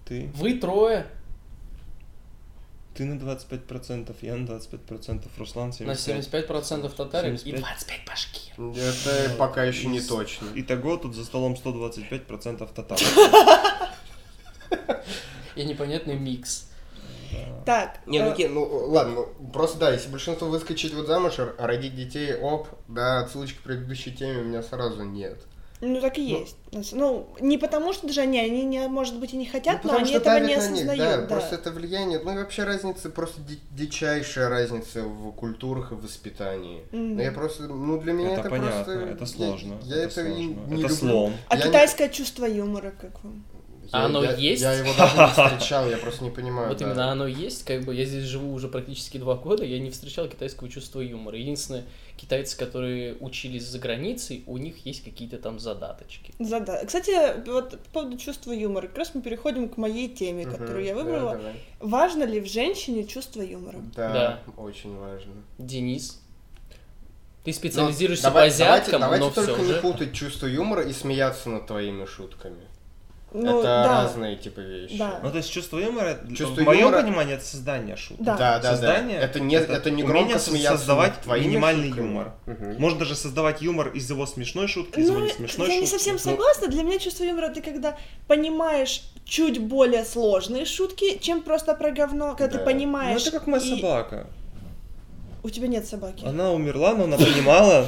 Ты? 0.07 0.31
Вы 0.35 0.55
трое 0.55 1.07
Ты 2.99 3.05
на 3.05 3.15
25%, 3.15 4.13
я 4.23 4.35
на 4.35 4.45
25%, 4.45 5.23
Руслан 5.39 5.71
75%. 5.71 5.85
на 5.85 5.93
75% 5.93 6.97
татарин 6.97 7.35
и 7.37 7.39
75. 7.39 7.61
25 7.61 8.05
башкир. 8.05 8.55
Это 8.77 9.37
пока 9.39 9.63
еще 9.63 9.87
не 9.87 10.01
точно. 10.01 10.49
Итого 10.57 10.97
тут 10.97 11.15
за 11.15 11.25
столом 11.25 11.53
125% 11.53 12.69
татар. 12.75 12.99
И 15.55 15.65
непонятный 15.65 16.17
микс. 16.17 16.69
Так, 17.65 18.01
Не, 18.07 18.19
ну, 18.19 18.31
э, 18.31 18.33
окей, 18.33 18.49
ну 18.49 18.65
ладно, 18.65 19.15
ну, 19.15 19.51
просто 19.53 19.79
да, 19.79 19.93
если 19.93 20.11
большинство 20.11 20.49
выскочить 20.49 20.93
вот 20.93 21.07
замуж, 21.07 21.35
а 21.39 21.67
родить 21.69 21.95
детей, 21.95 22.35
оп, 22.35 22.67
да, 22.89 23.21
отсылочки 23.21 23.59
к 23.59 23.63
предыдущей 23.63 24.11
теме 24.11 24.41
у 24.41 24.45
меня 24.45 24.63
сразу 24.65 25.05
нет. 25.05 25.39
Ну 25.81 26.01
так 26.01 26.19
и 26.19 26.23
ну- 26.23 26.41
есть. 26.41 26.93
Ну, 26.93 27.29
не 27.41 27.57
потому 27.59 27.93
что 27.93 28.07
даже 28.07 28.21
они, 28.21 28.39
они, 28.39 28.65
не, 28.65 28.89
может 28.89 29.19
быть, 29.19 29.33
и 29.33 29.37
не 29.37 29.47
хотят, 29.47 29.85
Ну, 29.85 29.91
но 29.93 29.99
потому 29.99 30.05
они 30.07 30.15
этого 30.17 30.39
не 30.41 30.47
них, 30.49 30.59
осознают. 30.59 30.99
да, 30.99 31.17
да. 31.19 31.27
просто 31.27 31.55
это 31.55 31.71
влияние, 31.71 32.21
ну 32.23 32.33
и 32.33 32.37
вообще 32.37 32.65
разница, 32.65 33.11
просто 33.11 33.41
ди- 33.43 33.61
дичайшая 33.71 34.49
разница 34.49 35.03
в 35.03 35.33
культурах 35.33 35.93
и 35.93 35.95
воспитании. 35.95 36.83
Мгм. 36.93 37.17
Ну, 37.17 37.23
я 37.23 37.33
просто, 37.33 37.63
ну 37.65 37.99
для 38.01 38.13
меня 38.13 38.33
Это 38.33 38.41
это, 38.41 38.51
понятно, 38.51 38.85
просто... 38.85 38.93
это 39.01 39.27
сложно. 39.27 39.75
Я, 39.85 39.97
это 39.97 40.05
это, 40.05 40.15
сложно. 40.15 40.33
не 40.39 40.53
Это 40.53 40.71
люблю. 40.75 40.89
слом. 40.89 41.33
А 41.49 41.57
Я 41.57 41.63
не- 41.63 41.69
китайское 41.69 42.09
чувство 42.09 42.45
юмора, 42.45 42.93
как 43.01 43.23
вам? 43.25 43.45
А 43.93 44.05
оно 44.07 44.23
я, 44.23 44.33
есть? 44.35 44.63
Я 44.63 44.73
его 44.75 44.93
даже 44.97 45.17
не 45.17 45.27
встречал, 45.57 45.89
я 45.89 45.97
просто 45.97 46.25
не 46.25 46.31
понимаю. 46.31 46.69
Вот 46.69 46.79
да. 46.79 46.85
именно 46.87 47.11
оно 47.11 47.27
есть, 47.27 47.65
как 47.65 47.85
бы 47.85 47.95
я 47.95 48.05
здесь 48.05 48.25
живу 48.25 48.53
уже 48.53 48.69
практически 48.69 49.19
два 49.19 49.35
года, 49.35 49.65
я 49.65 49.79
не 49.79 49.91
встречал 49.91 50.29
китайского 50.29 50.69
чувства 50.69 51.01
юмора. 51.01 51.39
Единственное, 51.39 51.85
китайцы, 52.17 52.57
которые 52.59 53.17
учились 53.21 53.65
за 53.65 53.79
границей, 53.79 54.43
у 54.47 54.57
них 54.59 54.85
есть 54.87 55.05
какие-то 55.05 55.39
там 55.39 55.59
задаточки. 55.59 56.35
Зада- 56.39 56.85
Кстати, 56.87 57.41
вот 57.49 57.71
по 57.71 57.91
поводу 58.01 58.19
чувства 58.19 58.53
юмора, 58.53 58.89
как 58.89 58.99
раз 58.99 59.15
мы 59.15 59.23
переходим 59.23 59.69
к 59.69 59.77
моей 59.77 60.09
теме, 60.09 60.45
Мгм, 60.47 60.57
которую 60.57 60.85
я 60.85 60.95
да, 60.95 61.03
выбрала. 61.03 61.37
давай. 61.37 61.55
Важно 61.81 62.25
ли 62.25 62.41
в 62.41 62.47
женщине 62.47 63.05
чувство 63.05 63.43
юмора? 63.43 63.79
Да, 63.95 64.13
Да. 64.13 64.53
очень 64.57 64.97
важно. 64.97 65.33
Денис, 65.59 66.21
ты 67.45 67.51
Но 67.53 67.57
специализируешься 67.57 68.27
Ну, 68.27 68.35
давай- 68.35 68.49
по 68.51 68.55
азиаткам, 68.55 69.01
давайте, 69.01 69.25
но 69.25 69.31
давайте 69.31 69.41
все 69.41 69.47
только 69.47 69.63
не 69.63 69.71
уже. 69.71 69.81
путать 69.81 70.13
чувство 70.13 70.47
юмора 70.47 70.83
и 70.83 70.93
смеяться 70.93 71.49
над 71.49 71.67
твоими 71.67 72.05
шутками. 72.05 72.57
Ну, 73.33 73.59
это 73.61 73.63
да. 73.63 73.87
разные 74.05 74.37
типа 74.37 74.61
вещи. 74.61 74.97
Да. 74.97 75.21
Ну, 75.23 75.31
то 75.31 75.37
есть 75.37 75.51
чувство 75.53 75.79
юмора, 75.79 76.19
Чувство 76.35 76.63
в 76.63 76.65
моем 76.65 76.87
юмора- 76.89 77.03
понимании, 77.03 77.35
это 77.35 77.45
создание 77.45 77.97
шуток. 77.97 78.25
Да. 78.25 78.37
Да, 78.39 78.59
да, 78.59 78.71
Создание 78.71 79.19
да. 79.19 79.25
Это 79.27 79.41
не, 79.41 79.55
это, 79.57 79.91
не 79.91 80.03
умение 80.03 80.07
громко 80.07 80.39
смеяться 80.39 80.79
создавать 80.79 81.27
минимальный 81.27 81.89
шутками. 81.89 82.07
юмор. 82.07 82.33
Мгм. 82.47 82.81
Можно 82.81 82.99
даже 83.01 83.15
создавать 83.17 83.61
юмор 83.61 83.89
из 83.89 84.09
его 84.09 84.25
смешной 84.27 84.67
шутки, 84.67 84.99
из 84.99 85.09
его 85.09 85.19
Ну, 85.19 85.27
не 85.27 85.31
смешной 85.33 85.69
я 85.69 85.75
не 85.75 85.81
шутки. 85.81 85.91
совсем 85.93 86.15
Ну, 86.15 86.19
согласна. 86.21 86.69
Для 86.69 86.83
меня 86.83 86.99
чувство 86.99 87.25
юмора 87.25 87.47
это 87.47 87.61
когда 87.61 87.97
понимаешь 88.27 89.03
чуть 89.25 89.59
более 89.61 90.05
сложные 90.05 90.65
шутки, 90.65 91.19
чем 91.19 91.43
просто 91.43 91.75
про 91.75 91.91
говно, 91.91 92.35
когда 92.35 92.47
Да. 92.47 92.53
ты 92.53 92.59
Ну, 92.59 92.65
понимаешь. 92.65 93.21
это 93.23 93.31
как 93.33 93.47
моя 93.47 93.63
и- 93.63 93.77
собака. 93.77 94.27
У 95.43 95.51
тебя 95.51 95.69
нет 95.69 95.87
собаки. 95.87 96.25
Она 96.25 96.53
умерла, 96.53 96.95
но 96.95 97.05
она 97.05 97.17
понимала. 97.17 97.87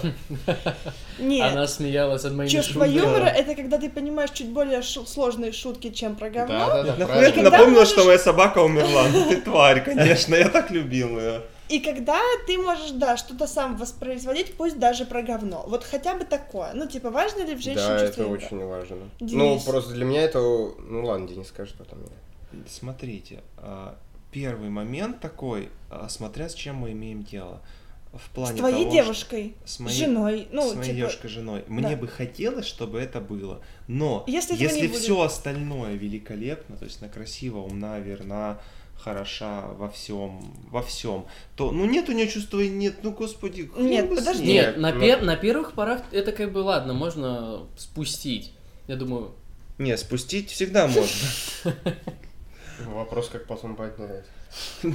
Нет. 1.19 1.53
Она 1.53 1.67
смеялась 1.67 2.25
от 2.25 2.33
моих 2.33 2.51
Чувство 2.51 2.87
шуток. 2.87 3.03
юмора 3.03 3.27
это 3.27 3.55
когда 3.55 3.79
ты 3.79 3.91
понимаешь 3.91 4.31
чуть 4.31 4.49
более 4.51 4.83
сложные 4.83 5.53
шутки, 5.53 5.91
чем 5.91 6.17
про 6.17 6.31
говно. 6.31 6.59
Да, 6.59 6.67
да, 6.69 6.83
да, 6.83 6.91
Нахуя 6.93 7.07
правильно. 7.07 7.31
ты 7.31 7.35
Когда 7.43 7.51
напомнила, 7.51 7.79
можешь- 7.81 7.93
что 7.93 8.05
моя 8.05 8.19
собака 8.19 8.59
умерла? 8.61 9.05
Ну 9.13 9.29
ты 9.29 9.41
тварь, 9.41 9.85
конечно, 9.85 10.35
я 10.35 10.49
так 10.49 10.71
любил 10.71 11.19
ее. 11.19 11.43
И 11.69 11.79
когда 11.79 12.19
ты 12.49 12.59
можешь, 12.59 12.91
да, 12.93 13.17
что-то 13.17 13.47
сам 13.47 13.77
воспроизводить, 13.77 14.55
пусть 14.57 14.79
даже 14.81 15.05
про 15.05 15.23
говно. 15.23 15.65
Вот 15.69 15.85
хотя 15.85 16.15
бы 16.17 16.25
такое. 16.25 16.73
Ну, 16.75 16.87
типа, 16.89 17.11
важно 17.11 17.45
ли 17.45 17.55
в 17.55 17.61
женщине 17.63 17.87
Да, 17.87 18.03
это 18.05 18.23
юмора? 18.23 18.39
очень 18.39 18.65
важно. 18.65 18.97
Денис. 19.21 19.65
Ну, 19.67 19.73
просто 19.73 19.93
для 19.95 20.05
меня 20.05 20.23
это... 20.23 20.39
Ну 20.41 21.05
ладно, 21.05 21.29
Денис 21.29 21.47
скажет 21.47 21.75
потом. 21.79 21.99
Смотрите, 22.69 23.39
а, 23.59 23.95
первый 24.31 24.71
момент 24.71 25.21
такой, 25.21 25.69
а, 25.91 26.09
смотря 26.09 26.49
с 26.49 26.55
чем 26.55 26.77
мы 26.77 26.93
имеем 26.93 27.23
дело. 27.23 27.61
В 28.13 28.19
С 28.19 28.35
плане 28.35 28.59
твоей 28.59 28.83
того, 28.85 28.91
девушкой, 28.93 29.55
с 29.65 29.75
с 29.75 29.79
моей, 29.79 29.97
женой, 29.97 30.49
ну, 30.51 30.69
с 30.69 30.75
моей 30.75 30.87
типа, 30.87 30.97
девушкой, 30.97 31.29
женой. 31.29 31.65
Мне 31.69 31.91
да. 31.91 31.97
бы 31.97 32.09
хотелось, 32.09 32.67
чтобы 32.67 32.99
это 32.99 33.21
было. 33.21 33.61
Но 33.87 34.25
Если 34.27 34.57
если 34.57 34.89
будет. 34.89 35.01
все 35.01 35.21
остальное 35.21 35.95
великолепно, 35.95 36.77
то 36.77 36.87
есть 36.87 37.01
она 37.01 37.09
красива, 37.09 37.59
умна, 37.59 38.01
верна, 38.01 38.59
хороша 38.97 39.69
во 39.79 39.89
всем, 39.89 40.41
во 40.71 40.83
всем, 40.83 41.27
то 41.55 41.71
ну 41.71 41.85
нет 41.85 42.09
у 42.09 42.13
нее 42.13 42.27
чувства, 42.29 42.61
нет, 42.61 42.97
ну 43.05 43.13
господи, 43.13 43.67
хрен 43.67 43.87
Нет, 43.87 44.09
бы 44.09 44.17
с 44.17 44.19
подожди. 44.19 44.43
ней. 44.45 44.53
Нет, 44.55 44.77
на, 44.77 44.91
пер- 44.91 45.23
на 45.23 45.37
первых 45.37 45.73
порах 45.75 46.03
это 46.11 46.33
как 46.33 46.53
бы 46.53 46.59
ладно, 46.59 46.93
можно 46.95 47.61
спустить. 47.77 48.53
Я 48.89 48.97
думаю, 48.97 49.33
Не, 49.79 49.97
спустить 49.97 50.51
всегда 50.51 50.89
можно. 50.89 51.29
Вопрос, 52.87 53.29
как 53.29 53.47
потом 53.47 53.77
поднять. 53.77 54.25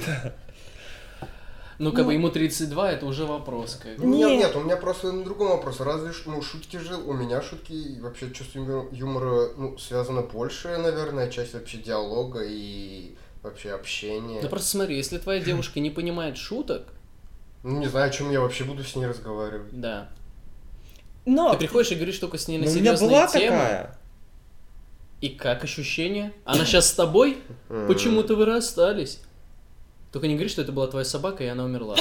ну 1.78 1.90
как 1.90 2.00
Ну. 2.00 2.04
бы 2.06 2.14
ему 2.14 2.30
32, 2.30 2.92
это 2.92 3.06
уже 3.06 3.24
вопрос. 3.26 3.78
Как. 3.82 3.96
бы. 3.96 4.04
У 4.04 4.06
меня 4.08 4.28
Нет. 4.28 4.38
нет, 4.38 4.56
у 4.56 4.60
меня 4.60 4.76
просто 4.76 5.12
на 5.12 5.24
другом 5.24 5.48
вопрос. 5.48 5.80
Разве 5.80 6.12
ш- 6.12 6.22
ну, 6.26 6.40
шутки 6.42 6.76
же, 6.78 6.96
у 6.96 7.12
меня 7.12 7.42
шутки 7.42 7.72
и 7.72 8.00
вообще 8.00 8.30
чувство 8.30 8.86
юмора 8.92 9.50
ну, 9.56 9.76
связано 9.78 10.22
больше, 10.22 10.76
наверное, 10.78 11.30
часть 11.30 11.52
вообще 11.54 11.78
диалога 11.78 12.40
и 12.44 13.14
вообще 13.42 13.72
общения. 13.72 14.40
Да 14.40 14.48
просто 14.48 14.70
смотри, 14.70 14.96
если 14.96 15.18
твоя 15.18 15.40
девушка 15.44 15.80
не 15.80 15.90
понимает 15.90 16.38
шуток, 16.38 16.88
Ну, 17.62 17.78
не 17.80 17.86
знаю, 17.88 18.06
о 18.08 18.10
чем 18.10 18.30
я 18.30 18.40
вообще 18.40 18.64
буду 18.64 18.82
с 18.82 18.96
ней 18.96 19.06
разговаривать. 19.06 19.78
да. 19.78 20.08
Но 21.28 21.50
Ты 21.52 21.58
приходишь 21.58 21.90
и 21.90 21.96
говоришь 21.96 22.18
только 22.18 22.38
с 22.38 22.46
ней 22.46 22.56
на 22.58 22.66
Ну, 22.66 22.70
у 22.70 22.74
меня 22.74 22.96
серьезные 22.96 23.10
была 23.10 23.26
темы. 23.26 23.56
такая. 23.56 23.98
И 25.20 25.30
как 25.30 25.64
ощущение? 25.64 26.32
Она 26.44 26.64
сейчас 26.64 26.88
с 26.88 26.92
тобой? 26.92 27.38
Почему-то 27.68 28.34
вы 28.36 28.44
расстались. 28.44 29.20
Только 30.12 30.28
не 30.28 30.34
говори, 30.34 30.48
что 30.48 30.62
это 30.62 30.72
была 30.72 30.86
твоя 30.86 31.04
собака, 31.04 31.44
и 31.44 31.46
она 31.46 31.64
умерла. 31.64 31.96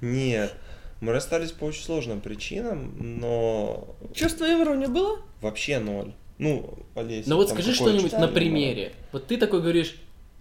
Нет. 0.00 0.54
Мы 1.00 1.12
расстались 1.12 1.52
по 1.52 1.64
очень 1.64 1.84
сложным 1.84 2.20
причинам, 2.20 2.94
но 2.98 3.96
чувство 4.14 4.46
нее 4.46 4.88
было? 4.88 5.18
вообще 5.40 5.78
ноль. 5.78 6.12
Ну, 6.38 6.78
Олеся. 6.94 7.28
Ну 7.28 7.36
вот 7.36 7.50
скажи 7.50 7.74
что-нибудь 7.74 8.12
на 8.12 8.28
примере. 8.28 8.92
Вот 9.12 9.26
ты 9.26 9.36
такой 9.38 9.60
говоришь, 9.60 9.96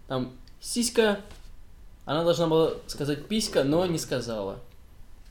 там, 0.08 0.34
сиська, 0.60 1.20
она 2.06 2.24
должна 2.24 2.48
была 2.48 2.74
сказать 2.88 3.28
писька, 3.28 3.64
но 3.64 3.86
не 3.86 3.98
сказала. 3.98 4.60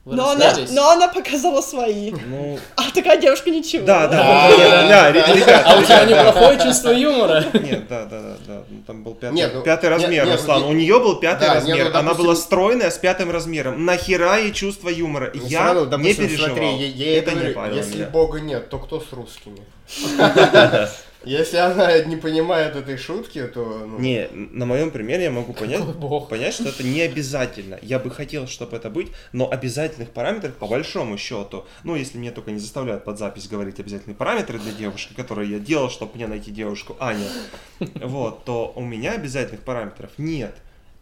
Вы 0.04 0.16
Но 0.16 0.30
она, 0.30 0.54
но 0.70 0.90
она 0.90 1.08
показала 1.08 1.62
свои. 1.62 2.10
Ну, 2.10 2.58
А 2.76 2.90
такая 2.90 3.18
девушка 3.18 3.50
ничего. 3.50 3.86
да, 3.86 4.06
да, 4.06 4.50
да, 4.50 5.10
да, 5.46 5.62
А 5.64 5.78
у 5.78 5.82
тебя 5.82 6.04
неплохое 6.04 6.58
чувство 6.60 6.90
юмора. 6.90 7.42
Нет, 7.54 7.88
да, 7.88 8.04
да, 8.04 8.20
да, 8.20 8.36
да. 8.46 8.64
Ну, 8.68 8.82
там 8.86 9.02
был 9.02 9.14
пятый, 9.14 9.34
Нет, 9.34 9.52
ну, 9.54 9.62
размер, 9.64 10.30
Руслан. 10.30 10.60
ну, 10.60 10.68
У 10.68 10.72
нее 10.74 11.00
был 11.00 11.16
пятый 11.16 11.48
размер. 11.48 11.90
Она 11.96 12.12
была 12.12 12.36
стройная 12.36 12.90
с 12.90 12.98
пятым 12.98 13.30
размером. 13.30 13.86
Нахера 13.86 14.36
ей 14.36 14.52
чувство 14.52 14.90
юмора? 14.90 15.30
Я 15.32 15.72
не 15.72 16.12
переживал. 16.12 16.56
Это 16.58 17.32
не 17.32 17.76
если. 17.76 18.04
Бога 18.04 18.40
нет, 18.40 18.68
то 18.68 18.78
кто 18.78 19.00
с 19.00 19.10
русскими? 19.12 19.62
Если 21.24 21.56
она 21.56 21.98
не 22.00 22.16
понимает 22.16 22.76
этой 22.76 22.96
шутки, 22.96 23.42
то... 23.46 23.84
ну, 23.86 23.98
Не, 23.98 24.28
на 24.32 24.66
моем 24.66 24.90
примере 24.90 25.24
я 25.24 25.30
могу 25.30 25.52
понять, 25.54 25.82
бог. 25.82 26.28
понять, 26.28 26.54
что 26.54 26.68
это 26.68 26.82
не 26.82 27.00
обязательно. 27.02 27.78
Я 27.82 27.98
бы 27.98 28.10
хотел, 28.10 28.46
чтобы 28.46 28.76
это 28.76 28.90
быть, 28.90 29.08
но 29.32 29.50
обязательных 29.50 30.10
параметров 30.10 30.54
по 30.54 30.66
большому 30.66 31.18
счету, 31.18 31.66
ну, 31.82 31.96
если 31.96 32.18
мне 32.18 32.30
только 32.30 32.50
не 32.50 32.58
заставляют 32.58 33.04
под 33.04 33.18
запись 33.18 33.48
говорить 33.48 33.80
обязательные 33.80 34.16
параметры 34.16 34.58
для 34.58 34.72
девушки, 34.72 35.14
которые 35.14 35.50
я 35.50 35.58
делал, 35.58 35.90
чтобы 35.90 36.12
мне 36.14 36.26
найти 36.26 36.50
девушку 36.50 36.96
Аня, 37.00 37.26
вот, 37.78 38.44
то 38.44 38.72
у 38.76 38.82
меня 38.82 39.12
обязательных 39.12 39.62
параметров 39.62 40.10
нет. 40.18 40.54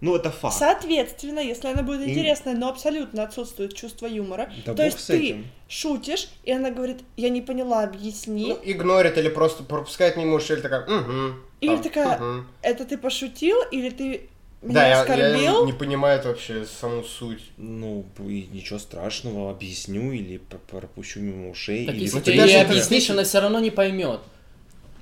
Ну, 0.02 0.16
это 0.16 0.30
факт. 0.32 0.56
Соответственно, 0.58 1.38
если 1.38 1.68
она 1.68 1.82
будет 1.82 2.06
интересная, 2.08 2.54
но 2.54 2.68
абсолютно 2.68 3.22
отсутствует 3.22 3.74
чувство 3.74 4.06
юмора, 4.06 4.52
Да 4.66 4.74
то 4.74 4.82
бог 4.82 4.84
есть 4.86 4.98
с 5.00 5.06
ты 5.06 5.16
этим. 5.24 5.46
шутишь, 5.68 6.28
и 6.42 6.50
она 6.50 6.70
говорит, 6.70 6.98
я 7.16 7.28
не 7.28 7.40
поняла, 7.40 7.84
объясни. 7.84 8.48
ну, 8.48 8.58
игнорит 8.64 9.16
или 9.16 9.28
просто 9.28 9.62
пропускает 9.62 10.16
мимо 10.16 10.34
ушей, 10.34 10.56
или 10.56 10.62
такая, 10.62 10.82
угу. 10.82 11.36
Или 11.60 11.76
такая, 11.76 12.20
это 12.62 12.84
ты 12.84 12.98
пошутил, 12.98 13.56
или 13.70 13.90
ты 13.90 14.28
меня 14.60 14.74
Да, 14.74 14.82
я, 14.82 14.88
я 14.96 15.00
оскорбил? 15.02 15.66
не 15.66 15.72
понимает 15.72 16.24
вообще 16.24 16.66
саму 16.66 17.04
суть. 17.04 17.42
Ну, 17.56 18.04
и 18.18 18.48
ничего 18.52 18.80
страшного, 18.80 19.50
объясню 19.50 20.10
или 20.10 20.38
пропущу 20.70 21.20
мимо 21.20 21.50
ушей. 21.50 21.86
Так 21.86 21.94
или 21.94 22.02
если 22.02 22.16
Ну, 22.16 22.22
ты 22.24 22.32
ей 22.32 22.60
объяснишь, 22.60 23.08
она 23.10 23.22
все 23.22 23.38
равно 23.40 23.60
не 23.60 23.70
поймет. 23.70 24.20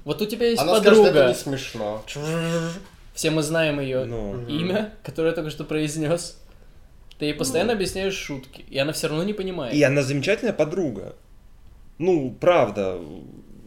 Вот 0.05 0.21
у 0.23 0.27
тебя 0.27 0.47
есть 0.49 0.61
Она 0.61 0.77
скажет, 0.81 0.93
это 0.93 1.07
подруга, 1.07 1.29
не 1.29 1.35
смешно. 1.35 2.05
Все 3.15 3.31
мы 3.31 3.43
знаем 3.43 3.81
ее 3.81 4.05
Ну, 4.05 4.47
имя, 4.47 4.95
которое 5.03 5.31
я 5.31 5.35
только 5.35 5.51
что 5.51 5.65
произнес. 5.65 6.39
Ты 7.19 7.27
ей 7.27 7.35
постоянно 7.35 7.75
объясняешь 7.75 8.15
шутки, 8.15 8.65
и 8.69 8.79
она 8.79 8.93
все 8.93 9.09
равно 9.09 9.25
не 9.25 9.35
понимает. 9.35 9.75
И 9.75 9.83
она 9.83 10.03
замечательная 10.03 10.55
подруга. 10.55 11.15
Ну, 11.99 12.35
правда, 12.41 12.99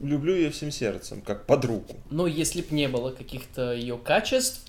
люблю 0.02 0.36
ее 0.36 0.50
всем 0.50 0.72
сердцем, 0.72 1.22
как 1.22 1.46
подругу. 1.46 1.96
Но 2.10 2.26
если 2.26 2.62
б 2.62 2.68
не 2.72 2.88
было 2.88 3.12
каких-то 3.12 3.74
ее 3.74 3.98
качеств, 3.98 4.66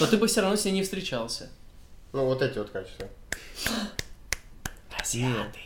то 0.00 0.06
ты 0.08 0.16
бы 0.16 0.26
все 0.26 0.40
равно 0.40 0.56
с 0.56 0.64
ней 0.64 0.72
не 0.72 0.82
встречался. 0.82 1.50
Ну, 2.12 2.24
вот 2.24 2.42
эти 2.42 2.58
вот 2.58 2.70
качества. 2.70 3.06
Нет. 5.14 5.56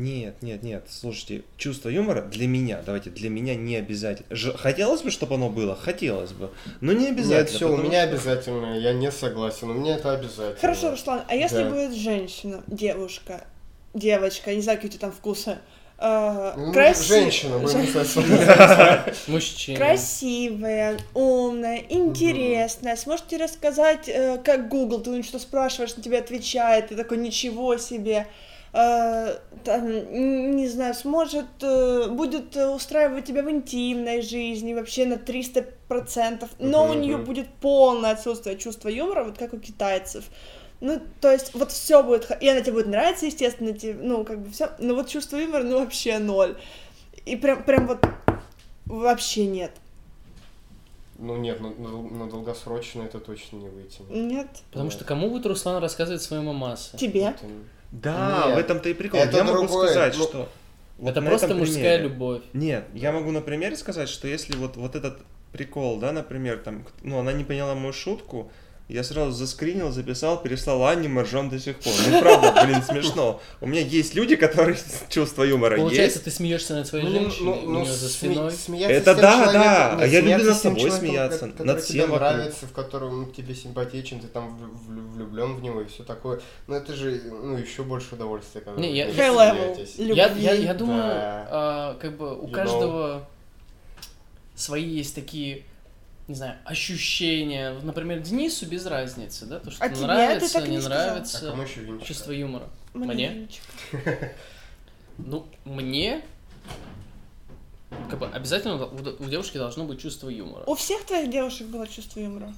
Нет, 0.00 0.36
нет, 0.40 0.62
нет, 0.62 0.84
слушайте, 0.88 1.42
чувство 1.58 1.90
юмора 1.90 2.22
для 2.22 2.46
меня, 2.46 2.80
давайте, 2.86 3.10
для 3.10 3.28
меня 3.28 3.54
не 3.54 3.76
обязательно. 3.76 4.34
Ж- 4.34 4.54
хотелось 4.56 5.02
бы, 5.02 5.10
чтобы 5.10 5.34
оно 5.34 5.50
было, 5.50 5.76
хотелось 5.76 6.32
бы, 6.32 6.50
но 6.80 6.92
не 6.92 7.08
обязательно. 7.08 7.36
Нет, 7.40 7.50
все, 7.50 7.70
у 7.70 7.76
меня 7.76 8.02
что- 8.04 8.10
обязательно, 8.10 8.78
я 8.78 8.94
не 8.94 9.12
согласен, 9.12 9.68
у 9.68 9.74
меня 9.74 9.96
это 9.96 10.12
обязательно. 10.14 10.56
Хорошо, 10.58 10.90
Руслан, 10.92 11.20
а 11.28 11.34
если 11.34 11.64
Да. 11.64 11.68
будет 11.68 11.92
женщина, 11.94 12.64
девушка, 12.66 13.44
девочка, 13.92 14.54
не 14.54 14.62
знаю, 14.62 14.78
какие 14.78 14.88
у 14.90 14.92
тебя 14.94 15.00
там 15.02 15.12
вкусы, 15.12 15.58
э, 15.98 16.52
Ну, 16.56 16.72
Женщина, 16.72 17.58
будем 17.58 17.86
Жен-. 17.86 19.14
Мужчина. 19.28 19.76
Красивая, 19.76 20.98
умная, 21.12 21.82
интересная, 21.90 22.96
сможет 22.96 23.26
тебе 23.28 23.44
рассказать, 23.44 24.08
э, 24.08 24.38
как 24.42 24.70
Google, 24.70 25.00
ты 25.02 25.10
у 25.10 25.12
него 25.12 25.24
что 25.24 25.38
спрашиваешь, 25.38 25.94
на 25.94 26.02
тебе 26.02 26.18
отвечает, 26.20 26.88
ты 26.88 26.96
такой, 26.96 27.18
ничего 27.18 27.76
себе, 27.76 28.26
там, 28.72 29.86
н- 29.86 30.56
не 30.56 30.68
знаю, 30.68 30.94
сможет, 30.94 31.46
э, 31.62 32.08
будет 32.08 32.56
э, 32.56 32.68
устраивать 32.68 33.24
тебя 33.24 33.42
в 33.42 33.50
интимной 33.50 34.22
жизни 34.22 34.74
вообще 34.74 35.06
на 35.06 35.14
300%, 35.16 36.48
но 36.60 36.84
у 36.86 36.92
Мгм, 36.92 37.00
нее 37.00 37.16
мгм. 37.16 37.24
будет 37.26 37.48
полное 37.60 38.12
отсутствие 38.12 38.56
чувства 38.56 38.88
юмора, 38.88 39.24
вот 39.24 39.38
как 39.38 39.52
у 39.54 39.58
китайцев. 39.58 40.24
Ну, 40.80 41.00
то 41.20 41.30
есть, 41.30 41.52
вот 41.54 41.72
все 41.72 42.02
будет, 42.02 42.30
и 42.40 42.48
она 42.48 42.60
тебе 42.60 42.72
будет 42.74 42.86
нравиться, 42.86 43.26
естественно, 43.26 43.72
тебе, 43.72 43.94
ну, 44.00 44.24
как 44.24 44.40
бы 44.40 44.50
все, 44.50 44.70
но 44.78 44.94
вот 44.94 45.08
чувство 45.08 45.36
юмора, 45.36 45.62
ну, 45.64 45.80
вообще 45.80 46.18
ноль. 46.18 46.56
И 47.26 47.36
прям, 47.36 47.64
прям 47.64 47.86
вот 47.88 47.98
вообще 48.86 49.46
нет. 49.46 49.72
Ну 51.18 51.36
нет, 51.36 51.60
на, 51.60 51.68
на- 51.70 52.02
на 52.02 52.30
долгосрочно 52.30 53.02
это 53.02 53.18
точно 53.20 53.56
не 53.56 53.68
вытянет. 53.68 54.10
Нет. 54.10 54.46
Потому 54.72 54.90
что 54.90 55.04
кому 55.04 55.28
будет 55.28 55.44
Руслан 55.44 55.82
рассказывать 55.82 56.22
своей 56.22 56.42
мамасе? 56.42 56.96
Тебе. 56.96 57.24
Это- 57.24 57.44
Да, 57.92 58.44
Нет, 58.46 58.56
в 58.56 58.58
этом-то 58.58 58.88
и 58.88 58.94
прикол. 58.94 59.20
это 59.20 59.36
я 59.38 59.44
могу 59.44 59.58
другое, 59.66 59.88
сказать, 59.90 60.14
ну, 60.16 60.24
что... 60.24 60.48
вот 60.98 61.10
Это 61.10 61.22
просто 61.22 61.54
мужская 61.54 61.98
примере- 61.98 62.02
любовь. 62.04 62.42
Нет, 62.52 62.84
я 62.94 63.12
могу 63.12 63.30
на 63.32 63.40
примере 63.40 63.76
сказать, 63.76 64.08
что 64.08 64.28
если 64.28 64.56
вот, 64.56 64.76
вот 64.76 64.94
этот 64.94 65.18
прикол, 65.52 65.98
да, 65.98 66.12
например, 66.12 66.58
там, 66.58 66.84
ну, 67.02 67.18
она 67.18 67.32
не 67.32 67.42
поняла 67.44 67.74
мою 67.74 67.92
шутку, 67.92 68.52
я 68.92 69.04
сразу 69.04 69.32
заскринил, 69.32 69.90
записал, 69.92 70.42
переслал 70.42 70.84
Анне, 70.84 71.08
мы 71.08 71.22
ржем 71.22 71.48
до 71.48 71.58
сих 71.58 71.78
пор. 71.78 71.92
Ну, 72.10 72.20
правда, 72.20 72.64
блин, 72.64 72.82
смешно. 72.82 73.40
У 73.60 73.66
меня 73.66 73.80
есть 73.82 74.14
люди, 74.14 74.36
которые 74.36 74.76
чувство 75.08 75.42
юмора 75.44 75.76
Получается, 75.76 76.18
есть. 76.18 76.24
ты 76.24 76.30
смеешься 76.30 76.74
над 76.74 76.86
своей 76.86 77.04
Ну, 77.06 77.10
женщиной, 77.12 77.44
ну, 77.44 77.52
у 77.52 77.70
ну, 77.70 77.80
нее 77.82 77.92
за 77.92 78.08
спиной. 78.08 78.50
смеяться 78.52 78.94
Это 78.96 79.14
да, 79.14 79.32
человеком- 79.32 79.52
да, 79.62 79.96
нет, 80.00 80.12
я 80.12 80.20
люблю 80.20 80.44
над 80.50 80.58
собой 80.58 80.90
смеяться, 80.90 81.46
над 81.46 81.56
который 81.56 81.82
тебе 81.82 81.82
всем 82.00 82.10
вокруг. 82.10 82.20
нравится, 82.32 82.66
в 82.66 82.72
котором 82.72 83.32
тебе 83.32 83.54
симпатичен, 83.54 84.20
ты 84.20 84.26
там 84.28 84.58
влюблен 85.14 85.54
в 85.54 85.62
него 85.62 85.80
и 85.82 85.86
все 85.86 86.02
такое. 86.02 86.40
Но 86.66 86.76
это 86.76 86.92
же, 86.94 87.20
ну, 87.30 87.56
еще 87.56 87.82
больше 87.82 88.14
удовольствия, 88.14 88.60
когда 88.60 88.80
Не, 88.80 88.88
вы 88.88 88.94
я-. 88.94 89.06
Я, 89.96 90.26
я, 90.34 90.52
я 90.54 90.74
думаю, 90.74 91.02
Да. 91.02 91.48
а, 91.50 91.98
как 92.00 92.16
бы 92.16 92.36
у 92.38 92.46
You 92.46 92.50
каждого 92.52 93.28
свои 94.54 94.84
есть 94.84 95.14
такие, 95.14 95.64
не 96.30 96.36
знаю, 96.36 96.56
ощущения. 96.64 97.72
Например, 97.82 98.20
Денису 98.20 98.64
без 98.66 98.86
разницы, 98.86 99.46
да, 99.46 99.58
то, 99.58 99.70
что 99.72 99.84
А 99.84 99.88
тебе 99.88 99.96
ты 99.98 100.02
нравится, 100.06 100.52
так 100.52 100.68
не 100.68 100.76
не 100.76 100.80
сказал. 100.80 101.00
А 101.00 101.06
нравится, 101.10 101.50
кому 101.50 101.62
еще 101.62 101.80
винчик? 101.80 102.06
чувство 102.06 102.32
юмора. 102.32 102.68
Мне. 102.94 103.48
Ну, 105.22 105.46
мне 105.66 106.22
как 108.08 108.18
бы 108.20 108.26
обязательно 108.28 108.76
у, 108.86 109.22
у 109.22 109.28
девушки 109.28 109.58
должно 109.58 109.84
быть 109.84 110.00
чувство 110.00 110.30
юмора. 110.30 110.62
У 110.66 110.74
всех 110.76 111.04
твоих 111.04 111.28
девушек 111.30 111.66
было 111.66 111.86
чувство 111.86 112.20
юмора? 112.20 112.54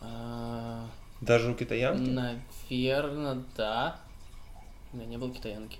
А, 0.00 0.86
Даже 1.20 1.50
у 1.50 1.54
китаянки? 1.54 2.08
Наверное, 2.08 3.42
да. 3.58 4.00
У 4.92 4.96
меня 4.96 5.06
не 5.06 5.18
было 5.18 5.34
китаянки. 5.34 5.78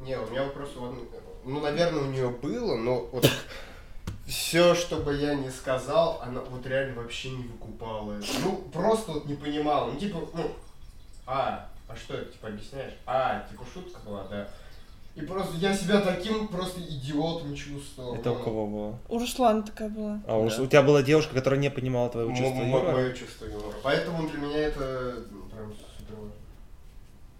Не, 0.00 0.16
у 0.16 0.30
меня 0.30 0.44
вот 0.44 0.54
просто, 0.54 0.78
ну, 1.44 1.60
наверное, 1.60 2.00
у 2.02 2.10
нее 2.10 2.30
было, 2.30 2.76
но 2.76 3.04
вот 3.12 3.28
все, 4.30 4.74
что 4.74 4.96
бы 4.96 5.14
я 5.16 5.34
не 5.34 5.50
сказал, 5.50 6.20
она 6.22 6.40
вот 6.40 6.66
реально 6.66 7.02
вообще 7.02 7.30
не 7.30 7.42
выкупала. 7.44 8.14
Ну, 8.42 8.56
просто 8.72 9.12
вот 9.12 9.26
не 9.26 9.34
понимала. 9.34 9.90
Ну, 9.92 9.98
типа, 9.98 10.20
ну, 10.34 10.50
а, 11.26 11.68
а 11.88 11.96
что 11.96 12.14
это, 12.14 12.32
типа, 12.32 12.48
объясняешь? 12.48 12.94
А, 13.06 13.46
типа, 13.50 13.64
шутка 13.72 13.98
была, 14.06 14.24
да. 14.30 14.48
И 15.16 15.22
просто 15.22 15.56
я 15.56 15.74
себя 15.76 16.00
таким 16.00 16.46
просто 16.48 16.80
идиотом 16.80 17.54
чувствовал. 17.56 18.14
Это 18.14 18.30
у 18.30 18.36
кого 18.36 18.66
было? 18.66 18.98
У 19.08 19.18
Руслана 19.18 19.62
такая 19.64 19.88
была. 19.88 20.20
А 20.26 20.36
у- 20.38 20.48
Да. 20.48 20.62
у 20.62 20.66
тебя 20.66 20.82
была 20.82 21.02
девушка, 21.02 21.34
которая 21.34 21.58
не 21.58 21.68
понимала 21.68 22.08
твоего 22.08 22.30
м- 22.30 22.36
чувства 22.36 22.60
м- 22.60 22.66
юмора? 22.70 22.92
Мое 22.92 23.12
чувство 23.12 23.46
юмора. 23.46 23.74
Поэтому 23.82 24.28
для 24.28 24.38
меня 24.38 24.58
это 24.58 25.16
ну, 25.32 25.42
прям 25.48 25.72
супер 25.72 26.14
важно. 26.14 26.32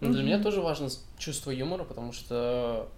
Но 0.00 0.08
Ну, 0.08 0.14
для 0.14 0.22
меня 0.24 0.42
тоже 0.42 0.60
важно 0.60 0.88
чувство 1.16 1.52
юмора, 1.52 1.84
потому 1.84 2.12
что 2.12 2.88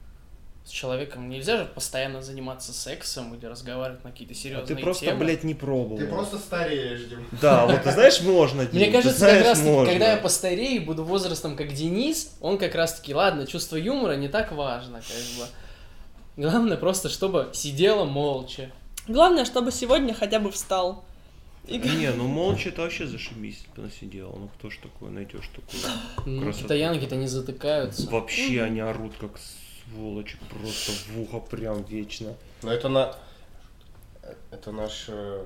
с 0.65 0.71
человеком 0.71 1.29
нельзя 1.29 1.57
же 1.59 1.65
постоянно 1.65 2.23
заниматься 2.23 2.73
сексом 2.73 3.35
или 3.35 3.47
разговаривать 3.47 4.05
на 4.05 4.11
какие-то 4.13 4.33
А 4.33 4.37
серьезные 4.37 4.77
ты 4.77 4.83
просто, 4.83 5.07
темы. 5.07 5.25
блядь, 5.25 5.43
не 5.45 5.55
пробовал. 5.55 5.99
Ты 5.99 6.07
просто 6.07 6.39
стареешь, 6.39 7.05
Дим. 7.09 7.27
Да, 7.41 7.67
вот 7.67 7.83
ты 7.83 7.91
знаешь, 7.91 8.21
можно. 8.23 8.65
Дим, 8.67 8.81
Мне 8.81 8.91
кажется, 8.93 9.19
знаешь, 9.19 9.39
как 9.39 9.47
раз 9.49 9.59
таки, 9.59 9.71
можно. 9.71 9.91
когда 9.93 10.13
я 10.13 10.17
постарею 10.19 10.77
и 10.77 10.85
буду 10.85 11.03
возрастом 11.05 11.57
как 11.57 11.73
Денис, 11.73 12.37
он 12.41 12.59
как 12.59 12.75
раз 12.77 12.95
таки, 12.95 13.13
ладно, 13.13 13.47
чувство 13.47 13.77
юмора 13.77 14.15
не 14.15 14.29
так 14.29 14.53
важно, 14.53 15.01
как 15.01 15.39
бы. 15.39 15.47
Главное 16.37 16.77
просто, 16.77 17.09
чтобы 17.09 17.51
сидела 17.53 18.05
молча. 18.05 18.71
Главное, 19.09 19.45
чтобы 19.45 19.73
сегодня 19.73 20.15
хотя 20.15 20.39
бы 20.39 20.51
встал. 20.53 21.05
И 21.67 21.79
Не, 21.79 22.11
ну 22.13 22.27
молча 22.27 22.71
это 22.71 22.83
вообще 22.83 23.07
зашибись 23.07 23.65
посидела. 23.77 24.33
Ну 24.37 24.49
кто 24.59 24.71
ж 24.71 24.79
такое 24.83 25.11
найдешь 25.11 25.49
такое? 25.55 25.93
Ну, 26.27 26.53
китаянки-то 26.53 27.15
не 27.17 27.27
затыкаются. 27.29 28.09
Вообще 28.11 28.63
они 28.63 28.81
орут 28.81 29.13
как 29.21 29.39
сволочи, 29.93 30.37
просто 30.51 30.93
в 31.09 31.21
ухо 31.21 31.41
прям 31.41 31.83
вечно. 31.85 32.35
Но 32.63 32.73
это 32.73 32.89
на... 32.89 33.15
Это 34.51 34.71
наше 34.71 35.45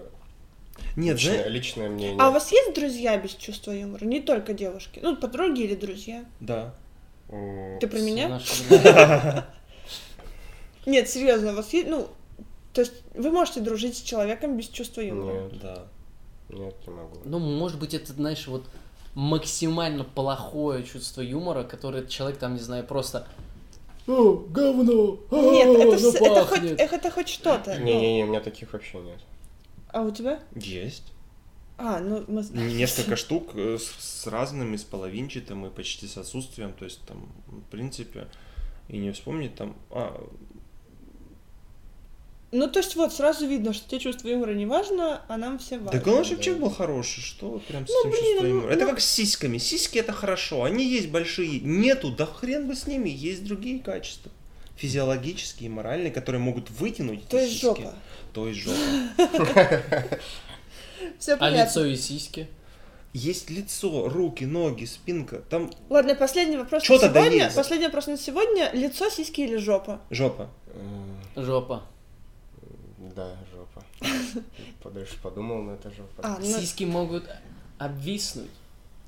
Нет, 0.96 1.16
личное, 1.16 1.34
знаешь, 1.34 1.52
личное 1.52 1.88
мнение. 1.88 2.16
А 2.20 2.28
у 2.28 2.32
вас 2.32 2.52
есть 2.52 2.74
друзья 2.74 3.16
без 3.16 3.32
чувства 3.32 3.70
юмора? 3.72 4.04
Не 4.04 4.20
только 4.20 4.52
девушки. 4.54 5.00
Ну, 5.02 5.16
подруги 5.16 5.62
или 5.62 5.74
друзья. 5.74 6.24
да. 6.40 6.74
Ты 7.80 7.88
про 7.88 7.96
Все 7.96 8.06
меня? 8.06 8.40
Нет, 10.86 11.10
серьезно, 11.10 11.52
у 11.52 11.56
вас 11.56 11.72
есть, 11.72 11.88
ну, 11.88 12.08
То 12.72 12.82
есть 12.82 12.92
вы 13.14 13.30
можете 13.32 13.60
дружить 13.60 13.96
с 13.96 14.00
человеком 14.00 14.56
без 14.56 14.68
чувства 14.68 15.00
юмора? 15.00 15.42
Нет, 15.42 15.60
Да. 15.60 15.86
нет, 16.48 16.74
не 16.86 16.92
могу. 16.92 17.16
Ну, 17.24 17.40
может 17.40 17.80
быть, 17.80 17.94
это, 17.94 18.12
знаешь, 18.12 18.46
вот 18.46 18.64
максимально 19.14 20.04
плохое 20.04 20.84
чувство 20.84 21.20
юмора, 21.20 21.64
которое 21.64 22.06
человек 22.06 22.38
там, 22.38 22.54
не 22.54 22.60
знаю, 22.60 22.84
просто... 22.84 23.26
О, 24.06 24.34
говно! 24.36 25.18
а, 25.30 25.36
Нет, 25.50 25.68
это, 25.80 25.98
с- 25.98 26.14
это, 26.14 26.44
хоть, 26.44 26.60
пахнет». 26.60 26.80
эх, 26.80 26.92
это 26.92 27.10
хоть 27.10 27.28
что-то. 27.28 27.76
ну. 27.78 27.84
Не-не-не, 27.84 28.24
у 28.24 28.26
меня 28.28 28.40
таких 28.40 28.72
вообще 28.72 28.98
нет. 29.00 29.18
А 29.88 30.02
у 30.02 30.10
тебя? 30.10 30.40
Есть. 30.54 31.12
А, 31.78 31.98
ну 32.00 32.24
мы... 32.28 32.42
Несколько 32.52 33.16
штук 33.16 33.50
э, 33.54 33.78
с, 33.78 33.84
с 34.22 34.26
разными, 34.26 34.76
с 34.76 34.84
половинчатым 34.84 35.66
и 35.66 35.70
почти 35.70 36.06
с 36.06 36.16
отсутствием. 36.16 36.72
То 36.72 36.84
есть 36.84 37.00
там, 37.06 37.28
в 37.48 37.62
принципе, 37.70 38.28
и 38.88 38.96
не 38.98 39.10
вспомнить 39.12 39.54
там... 39.56 39.76
А, 39.90 40.22
Ну, 42.52 42.68
то 42.68 42.78
есть 42.78 42.94
вот, 42.94 43.12
сразу 43.12 43.46
видно, 43.46 43.72
что 43.72 43.88
тебе 43.88 44.00
чувство 44.00 44.28
юмора 44.28 44.54
не 44.54 44.66
важно, 44.66 45.22
а 45.28 45.36
нам 45.36 45.58
все 45.58 45.78
важно. 45.78 45.92
да 45.92 45.98
главное, 45.98 46.24
чтобы 46.24 46.42
человек 46.42 46.62
был 46.62 46.70
хороший. 46.70 47.20
Что 47.22 47.60
прям 47.66 47.86
с 47.86 47.90
Ну, 47.90 48.00
этим 48.00 48.10
блин, 48.10 48.22
чувством 48.22 48.42
ну, 48.48 48.54
юмора? 48.56 48.72
Это 48.72 48.84
ну. 48.84 48.90
как 48.90 49.00
с 49.00 49.06
сиськами. 49.10 49.58
Сиськи 49.58 49.98
это 49.98 50.12
хорошо. 50.12 50.62
Они 50.62 50.84
есть 50.84 51.08
большие. 51.10 51.60
Нету, 51.60 52.10
да 52.12 52.24
хрен 52.24 52.68
бы 52.68 52.76
с 52.76 52.86
ними. 52.86 53.08
Есть 53.10 53.44
другие 53.44 53.80
качества. 53.80 54.30
Физиологические, 54.76 55.70
моральные, 55.70 56.12
которые 56.12 56.40
могут 56.40 56.70
вытянуть 56.70 57.20
эти 57.20 57.30
То 57.30 57.38
есть 57.38 57.52
сиськи. 57.54 57.64
жопа. 57.64 57.94
То 58.32 58.48
есть 58.48 58.60
жопа. 58.60 58.76
Все 61.18 61.34
А 61.34 61.36
понятно. 61.36 61.68
лицо 61.68 61.84
и 61.84 61.96
сиськи? 61.96 62.46
Есть 63.12 63.48
лицо, 63.50 64.08
руки, 64.08 64.44
ноги, 64.44 64.84
спинка. 64.84 65.38
Там 65.48 65.70
Ладно, 65.88 66.14
последний 66.14 66.58
вопрос 66.58 66.82
есть? 66.88 67.56
Последний 67.56 67.86
вопрос 67.86 68.06
на 68.08 68.18
сегодня. 68.18 68.70
Лицо, 68.74 69.08
сиськи 69.08 69.40
или 69.40 69.56
жопа? 69.56 70.00
жопа. 70.10 70.50
Жопа. 71.34 71.82
Да, 73.14 73.36
жопа. 73.52 73.84
Подальше 74.82 75.14
подумал, 75.22 75.62
но 75.62 75.74
это 75.74 75.90
жопа. 75.90 76.22
А, 76.22 76.38
ну, 76.40 76.44
Сиськи 76.44 76.84
могут 76.84 77.24
обвиснуть. 77.78 78.50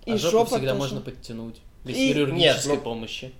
и 0.04 0.12
а 0.12 0.18
жопу 0.18 0.30
жопа 0.32 0.56
всегда 0.56 0.68
тоже. 0.72 0.78
можно 0.78 1.00
подтянуть. 1.00 1.56
Без 1.84 1.96
И- 1.96 2.08
хирургической 2.12 2.72
Нет, 2.72 2.78
ну- 2.78 2.84
помощи. 2.84 3.32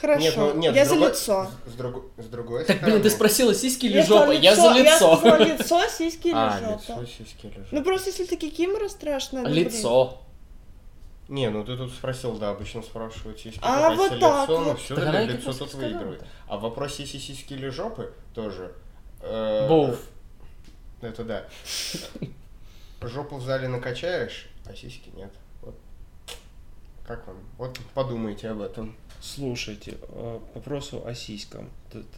Хорошо, 0.00 0.22
Нет, 0.24 0.34
ну, 0.36 0.54
нет, 0.54 0.74
я 0.76 0.84
с 0.84 0.88
за 0.88 0.94
другой- 0.94 1.10
лицо. 1.10 1.50
С, 1.66 1.72
друг- 1.74 2.04
с 2.16 2.24
другой 2.26 2.64
Так, 2.64 2.78
блин, 2.82 3.02
ты 3.02 3.10
стороны- 3.10 3.10
спросила, 3.10 3.54
сиськи 3.54 3.86
или 3.86 3.96
Я 3.96 4.02
жопа? 4.06 4.20
сказала 4.22 4.32
Я 4.32 4.56
за 4.56 4.62
Я 4.62 4.78
лицо. 4.78 5.16
сказала 5.16 5.44
лицо, 5.44 5.88
сиськи 5.88 6.28
или 6.28 6.34
А, 6.36 6.58
жопа. 6.58 7.00
лицо, 7.00 7.06
сиськи 7.18 7.46
или 7.46 7.54
жопа. 7.56 7.68
Ну 7.72 7.82
просто 7.84 8.10
если 8.10 8.24
ты 8.24 8.36
кикимора 8.36 8.88
страшная. 8.88 9.42
ну, 9.42 9.50
блин. 9.50 9.66
Лицо. 9.66 10.22
Не, 11.28 11.50
ну 11.50 11.64
ты 11.64 11.76
тут 11.76 11.92
спросил, 11.92 12.32
да, 12.38 12.50
обычно 12.50 12.82
спрашивают 12.82 13.38
сиськи, 13.38 13.60
А, 13.62 13.90
вот 13.94 14.04
если 14.04 14.20
так 14.20 14.48
лицо, 14.48 14.60
ну 14.60 14.64
вот. 14.70 14.80
все, 14.80 14.94
Так 14.96 15.06
она 15.06 15.22
и 15.22 15.28
лицо 15.28 15.52
тут 15.52 15.74
выигрывает. 15.74 16.24
А 16.48 16.56
в 16.56 16.62
вопросе 16.62 17.04
сиськи 17.06 17.52
или 17.52 17.68
жопы 17.68 18.12
тоже. 18.34 18.72
Э, 19.22 19.68
Боуф. 19.68 19.98
Это 21.00 21.24
да. 21.24 21.44
Жопу 23.02 23.36
в 23.36 23.42
зале 23.42 23.68
накачаешь, 23.68 24.46
а 24.66 24.74
сиськи 24.74 25.10
нет. 25.16 25.30
Вот. 25.62 25.74
Как 27.06 27.26
вам? 27.26 27.38
Вот 27.56 27.78
подумайте 27.94 28.48
об 28.50 28.60
этом. 28.60 28.94
Слушайте, 29.22 29.98
э, 30.00 30.38
по 30.52 30.58
вопросу 30.58 31.02
о 31.06 31.14
сиськам. 31.14 31.70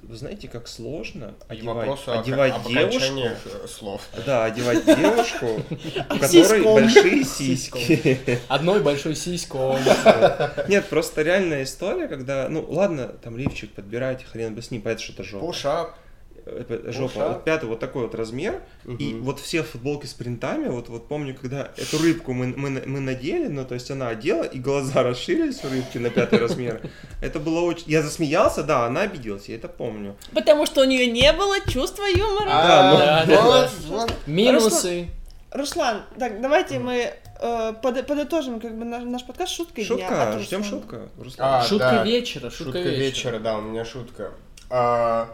Вы 0.02 0.16
знаете, 0.16 0.46
как 0.48 0.68
сложно 0.68 1.34
одевать, 1.48 1.88
о- 2.06 2.20
одевать 2.20 2.52
об 2.54 2.68
девушку? 2.68 3.18
э, 3.18 3.66
слов. 3.66 4.02
Да, 4.24 4.44
одевать 4.44 4.84
девушку, 4.84 5.46
у 5.70 6.18
которой 6.18 6.28
сиськом. 6.28 6.74
большие 6.74 7.24
сиськи. 7.24 8.38
Одной 8.48 8.82
большой 8.82 9.16
сиськой. 9.16 9.78
Нет, 10.68 10.88
просто 10.88 11.22
реальная 11.22 11.64
история, 11.64 12.06
когда, 12.06 12.48
ну 12.48 12.64
ладно, 12.68 13.08
там 13.08 13.36
лифчик 13.36 13.72
подбирать, 13.72 14.22
хрен 14.24 14.54
бы 14.54 14.62
с 14.62 14.70
ним, 14.70 14.82
понятно, 14.82 15.02
что 15.02 15.12
это 15.14 15.24
жопа. 15.24 15.46
Пушап. 15.46 15.96
Жопа, 16.44 17.08
Пушап. 17.14 17.28
вот 17.28 17.44
пятый 17.44 17.68
вот 17.68 17.78
такой 17.78 18.02
вот 18.02 18.14
размер, 18.14 18.60
и 18.84 19.14
Мгм. 19.14 19.22
вот 19.22 19.38
все 19.40 19.62
футболки 19.62 20.06
с 20.06 20.12
принтами, 20.12 20.68
вот, 20.68 20.88
вот 20.88 21.06
помню, 21.08 21.36
когда 21.40 21.70
эту 21.76 21.98
рыбку 22.02 22.32
мы, 22.32 22.46
мы, 22.56 22.82
мы 22.84 23.00
надели, 23.00 23.46
ну, 23.46 23.64
то 23.64 23.74
есть 23.74 23.90
она 23.90 24.08
одела, 24.08 24.42
и 24.42 24.58
глаза 24.58 25.02
расширились 25.04 25.62
у 25.64 25.68
рыбки 25.70 25.98
на 25.98 26.10
пятый 26.10 26.38
размер. 26.40 26.80
Это 27.20 27.38
было 27.38 27.60
очень... 27.60 27.84
Я 27.86 28.02
засмеялся, 28.02 28.62
да, 28.64 28.86
она 28.86 29.02
обиделась, 29.02 29.48
я 29.48 29.54
это 29.56 29.68
помню. 29.68 30.16
Потому 30.34 30.66
что 30.66 30.80
у 30.80 30.84
нее 30.84 31.06
не 31.06 31.32
было 31.32 31.60
чувства 31.68 32.04
юмора. 32.04 32.46
Да, 32.48 33.24
ну- 33.26 33.34
Да, 33.34 33.70
вот. 33.88 34.12
Минусы. 34.26 35.08
Руслан, 35.52 36.02
так, 36.18 36.40
давайте 36.40 36.78
мы 36.78 37.12
э, 37.40 37.74
под- 37.82 38.06
подытожим 38.06 38.58
как 38.58 38.76
бы 38.78 38.84
наш, 38.86 39.04
наш 39.04 39.24
подкаст 39.26 39.52
шуткой 39.52 39.84
дня. 39.84 39.96
Шутка, 39.98 40.32
от 40.34 40.40
ждем 40.40 40.64
шутка. 40.64 41.08
Руслан. 41.18 41.48
А, 41.60 41.62
Шутка 41.62 41.90
да. 41.90 42.04
вечера, 42.04 42.48
шутка, 42.50 42.72
Шутка 42.78 42.88
вечера, 42.88 43.38
да, 43.38 43.58
у 43.58 43.60
меня 43.60 43.84
шутка. 43.84 44.30
А, 44.70 45.28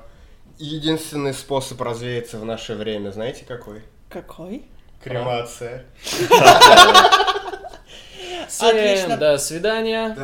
единственный 0.59 1.33
способ 1.35 1.81
развеяться 1.81 2.39
в 2.39 2.45
наше 2.45 2.75
время, 2.75 3.11
знаете 3.11 3.45
какой? 3.45 3.83
Какой? 4.09 4.65
Кремация. 5.03 5.85
Всем 8.49 8.69
Отлично. 8.69 9.17
до 9.17 9.39
свидания. 9.39 10.17